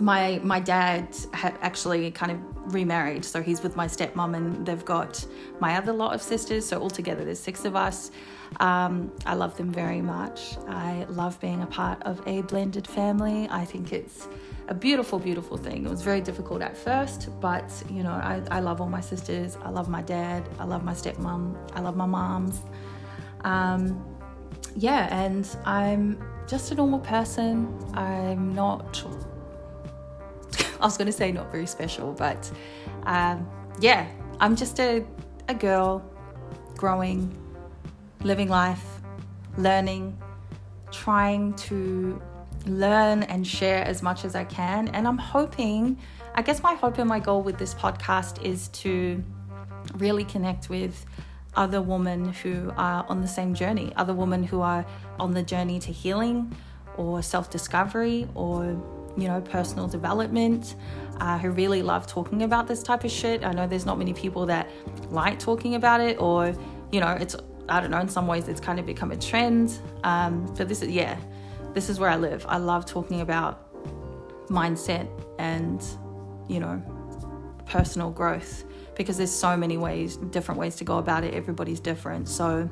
my 0.00 0.40
my 0.42 0.60
dad 0.60 1.14
had 1.32 1.56
actually 1.60 2.10
kind 2.10 2.32
of 2.32 2.74
remarried, 2.74 3.24
so 3.24 3.42
he's 3.42 3.62
with 3.62 3.76
my 3.76 3.86
stepmom, 3.86 4.36
and 4.36 4.66
they've 4.66 4.84
got 4.84 5.24
my 5.60 5.76
other 5.76 5.92
lot 5.92 6.14
of 6.14 6.22
sisters. 6.22 6.66
So 6.66 6.80
altogether, 6.80 7.24
there's 7.24 7.40
six 7.40 7.64
of 7.64 7.76
us. 7.76 8.10
Um, 8.60 9.12
I 9.24 9.34
love 9.34 9.56
them 9.56 9.70
very 9.70 10.00
much. 10.00 10.56
I 10.68 11.06
love 11.08 11.40
being 11.40 11.62
a 11.62 11.66
part 11.66 12.02
of 12.02 12.20
a 12.26 12.42
blended 12.42 12.86
family. 12.86 13.48
I 13.50 13.64
think 13.64 13.92
it's 13.92 14.28
a 14.68 14.74
beautiful, 14.74 15.18
beautiful 15.18 15.56
thing. 15.56 15.84
It 15.84 15.90
was 15.90 16.02
very 16.02 16.20
difficult 16.20 16.62
at 16.62 16.76
first, 16.76 17.28
but 17.40 17.70
you 17.90 18.02
know, 18.02 18.10
I, 18.10 18.42
I 18.50 18.60
love 18.60 18.80
all 18.80 18.88
my 18.88 19.00
sisters. 19.00 19.56
I 19.62 19.70
love 19.70 19.88
my 19.88 20.02
dad. 20.02 20.48
I 20.58 20.64
love 20.64 20.84
my 20.84 20.94
stepmom. 20.94 21.56
I 21.74 21.80
love 21.80 21.96
my 21.96 22.06
moms. 22.06 22.60
Um, 23.42 24.04
yeah, 24.74 25.08
and 25.10 25.48
I'm 25.64 26.18
just 26.48 26.70
a 26.72 26.74
normal 26.74 27.00
person. 27.00 27.76
I'm 27.94 28.54
not 28.54 29.04
was 30.86 30.96
going 30.96 31.06
to 31.06 31.12
say 31.12 31.32
not 31.32 31.50
very 31.50 31.66
special, 31.66 32.12
but 32.12 32.50
um, 33.04 33.48
yeah, 33.80 34.08
I'm 34.40 34.56
just 34.56 34.80
a, 34.80 35.04
a 35.48 35.54
girl 35.54 36.02
growing, 36.76 37.36
living 38.22 38.48
life, 38.48 38.84
learning, 39.58 40.16
trying 40.90 41.54
to 41.54 42.20
learn 42.66 43.22
and 43.24 43.46
share 43.46 43.84
as 43.84 44.02
much 44.02 44.24
as 44.24 44.34
I 44.34 44.44
can. 44.44 44.88
And 44.88 45.06
I'm 45.06 45.18
hoping, 45.18 45.98
I 46.34 46.42
guess 46.42 46.62
my 46.62 46.74
hope 46.74 46.98
and 46.98 47.08
my 47.08 47.20
goal 47.20 47.42
with 47.42 47.58
this 47.58 47.74
podcast 47.74 48.42
is 48.42 48.68
to 48.68 49.22
really 49.94 50.24
connect 50.24 50.68
with 50.68 51.06
other 51.54 51.80
women 51.80 52.32
who 52.32 52.70
are 52.76 53.06
on 53.08 53.22
the 53.22 53.28
same 53.28 53.54
journey, 53.54 53.92
other 53.96 54.14
women 54.14 54.42
who 54.42 54.60
are 54.60 54.84
on 55.18 55.32
the 55.32 55.42
journey 55.42 55.78
to 55.80 55.92
healing 55.92 56.54
or 56.96 57.22
self 57.22 57.50
discovery 57.50 58.28
or 58.34 58.76
you 59.16 59.28
know, 59.28 59.40
personal 59.40 59.86
development, 59.88 60.74
uh, 61.20 61.38
who 61.38 61.50
really 61.50 61.82
love 61.82 62.06
talking 62.06 62.42
about 62.42 62.66
this 62.66 62.82
type 62.82 63.04
of 63.04 63.10
shit. 63.10 63.44
I 63.44 63.52
know 63.52 63.66
there's 63.66 63.86
not 63.86 63.98
many 63.98 64.12
people 64.12 64.46
that 64.46 64.68
like 65.10 65.38
talking 65.38 65.74
about 65.74 66.00
it, 66.00 66.20
or, 66.20 66.54
you 66.92 67.00
know, 67.00 67.12
it's, 67.12 67.36
I 67.68 67.80
don't 67.80 67.90
know, 67.90 68.00
in 68.00 68.08
some 68.08 68.26
ways 68.26 68.48
it's 68.48 68.60
kind 68.60 68.78
of 68.78 68.86
become 68.86 69.10
a 69.12 69.16
trend. 69.16 69.78
Um, 70.04 70.52
but 70.56 70.68
this 70.68 70.82
is, 70.82 70.90
yeah, 70.90 71.16
this 71.72 71.88
is 71.88 71.98
where 71.98 72.10
I 72.10 72.16
live. 72.16 72.44
I 72.48 72.58
love 72.58 72.86
talking 72.86 73.20
about 73.22 73.62
mindset 74.48 75.08
and, 75.38 75.82
you 76.48 76.60
know, 76.60 76.82
personal 77.66 78.10
growth 78.10 78.64
because 78.96 79.16
there's 79.16 79.30
so 79.30 79.56
many 79.56 79.76
ways, 79.76 80.16
different 80.16 80.60
ways 80.60 80.76
to 80.76 80.84
go 80.84 80.98
about 80.98 81.24
it. 81.24 81.34
Everybody's 81.34 81.80
different. 81.80 82.28
So, 82.28 82.68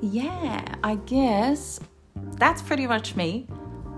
yeah, 0.00 0.74
I 0.82 0.96
guess 0.96 1.80
that's 2.32 2.60
pretty 2.60 2.86
much 2.86 3.14
me. 3.14 3.46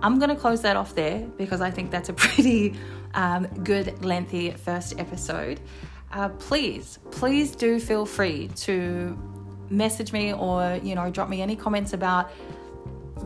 I'm 0.04 0.18
going 0.18 0.28
to 0.28 0.36
close 0.36 0.60
that 0.60 0.76
off 0.76 0.94
there 0.94 1.26
because 1.38 1.62
I 1.62 1.70
think 1.70 1.90
that's 1.90 2.10
a 2.10 2.12
pretty 2.24 2.74
um, 3.14 3.46
good, 3.64 4.04
lengthy 4.04 4.50
first 4.50 5.00
episode. 5.00 5.60
Uh, 6.12 6.28
please, 6.28 6.98
please 7.10 7.56
do 7.56 7.80
feel 7.80 8.04
free 8.04 8.48
to 8.48 9.18
message 9.70 10.12
me 10.12 10.34
or, 10.34 10.78
you 10.82 10.94
know, 10.94 11.10
drop 11.10 11.30
me 11.30 11.40
any 11.40 11.56
comments 11.56 11.94
about 11.94 12.30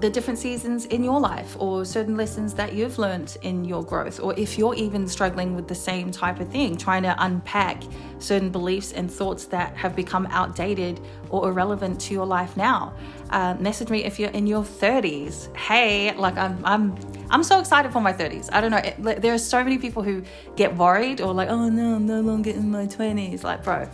the 0.00 0.08
different 0.08 0.38
seasons 0.38 0.86
in 0.86 1.02
your 1.02 1.18
life 1.18 1.56
or 1.58 1.84
certain 1.84 2.16
lessons 2.16 2.54
that 2.54 2.72
you've 2.72 2.98
learned 2.98 3.36
in 3.42 3.64
your 3.64 3.82
growth, 3.82 4.20
or 4.20 4.32
if 4.38 4.56
you're 4.56 4.74
even 4.74 5.08
struggling 5.08 5.56
with 5.56 5.66
the 5.66 5.74
same 5.74 6.12
type 6.12 6.38
of 6.38 6.48
thing, 6.48 6.76
trying 6.76 7.02
to 7.02 7.14
unpack 7.18 7.82
certain 8.18 8.50
beliefs 8.50 8.92
and 8.92 9.10
thoughts 9.10 9.46
that 9.46 9.76
have 9.76 9.96
become 9.96 10.26
outdated 10.30 11.00
or 11.30 11.48
irrelevant 11.48 12.00
to 12.00 12.14
your 12.14 12.26
life 12.26 12.56
now. 12.56 12.94
Uh, 13.30 13.54
message 13.58 13.90
me 13.90 14.04
if 14.04 14.20
you're 14.20 14.30
in 14.30 14.46
your 14.46 14.62
30s. 14.62 15.54
Hey, 15.56 16.14
like 16.14 16.36
I'm, 16.36 16.64
I'm, 16.64 16.96
I'm 17.30 17.42
so 17.42 17.58
excited 17.58 17.92
for 17.92 18.00
my 18.00 18.12
30s. 18.12 18.50
I 18.52 18.60
don't 18.60 18.70
know. 18.70 18.78
It, 18.78 19.20
there 19.20 19.34
are 19.34 19.38
so 19.38 19.64
many 19.64 19.78
people 19.78 20.02
who 20.02 20.22
get 20.54 20.76
worried 20.76 21.20
or 21.20 21.34
like, 21.34 21.48
oh 21.48 21.68
no, 21.68 21.96
I'm 21.96 22.06
no 22.06 22.20
longer 22.20 22.50
in 22.50 22.70
my 22.70 22.86
20s. 22.86 23.42
Like, 23.42 23.64
bro, 23.64 23.88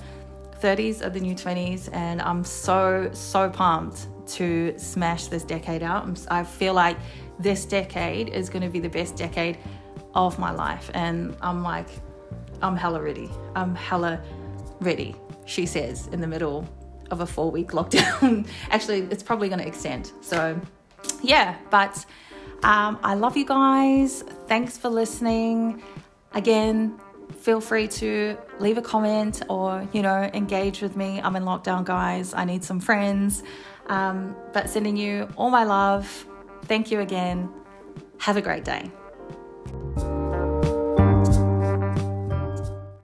30s 0.61 1.05
are 1.05 1.11
the 1.11 1.21
new 1.21 1.35
20s, 1.35 1.89
and 1.93 2.21
I'm 2.21 2.45
so, 2.45 3.11
so 3.13 3.49
pumped 3.49 4.09
to 4.29 4.75
smash 4.79 5.27
this 5.27 5.45
decade 5.45 5.83
out. 5.83 6.09
I 6.31 6.45
feel 6.45 6.75
like 6.75 6.97
this 7.39 7.65
decade 7.65 8.29
is 8.29 8.49
going 8.49 8.63
to 8.63 8.69
be 8.69 8.81
the 8.81 8.89
best 8.89 9.17
decade 9.17 9.59
of 10.15 10.39
my 10.39 10.51
life. 10.51 10.91
And 10.95 11.37
I'm 11.41 11.63
like, 11.63 11.89
I'm 12.63 12.77
hella 12.77 13.03
ready. 13.03 13.31
I'm 13.55 13.75
hella 13.75 14.23
ready, 14.81 15.15
she 15.45 15.67
says 15.67 16.09
in 16.09 16.21
the 16.21 16.27
middle 16.27 16.69
of 17.11 17.21
a 17.21 17.27
four 17.27 17.51
week 17.51 17.73
lockdown. 17.73 18.47
Actually, 18.71 19.01
it's 19.11 19.23
probably 19.23 19.49
going 19.49 19.61
to 19.61 19.67
extend. 19.67 20.13
So, 20.21 20.61
yeah, 21.23 21.57
but 21.71 22.05
um, 22.63 22.99
I 23.03 23.15
love 23.15 23.37
you 23.37 23.45
guys. 23.45 24.23
Thanks 24.49 24.79
for 24.79 24.89
listening. 24.89 25.83
Again, 26.33 26.99
feel 27.41 27.61
free 27.61 27.89
to 27.89 28.37
leave 28.59 28.79
a 28.79 28.83
comment 28.83 29.43
or, 29.49 29.87
you 29.93 30.03
know, 30.03 30.31
engage 30.33 30.81
with 30.81 30.97
me. 30.97 31.21
I'm 31.21 31.37
in 31.37 31.45
lockdown, 31.45 31.85
guys. 31.85 32.33
I 32.35 32.45
need 32.45 32.65
some 32.65 32.81
friends. 32.81 33.43
Um, 33.87 34.35
but 34.53 34.71
sending 34.71 34.97
you 34.97 35.29
all 35.37 35.51
my 35.51 35.65
love. 35.65 36.27
Thank 36.65 36.91
you 36.91 37.01
again. 37.01 37.51
Have 38.19 38.37
a 38.37 38.43
great 38.43 38.65
day. 38.65 38.91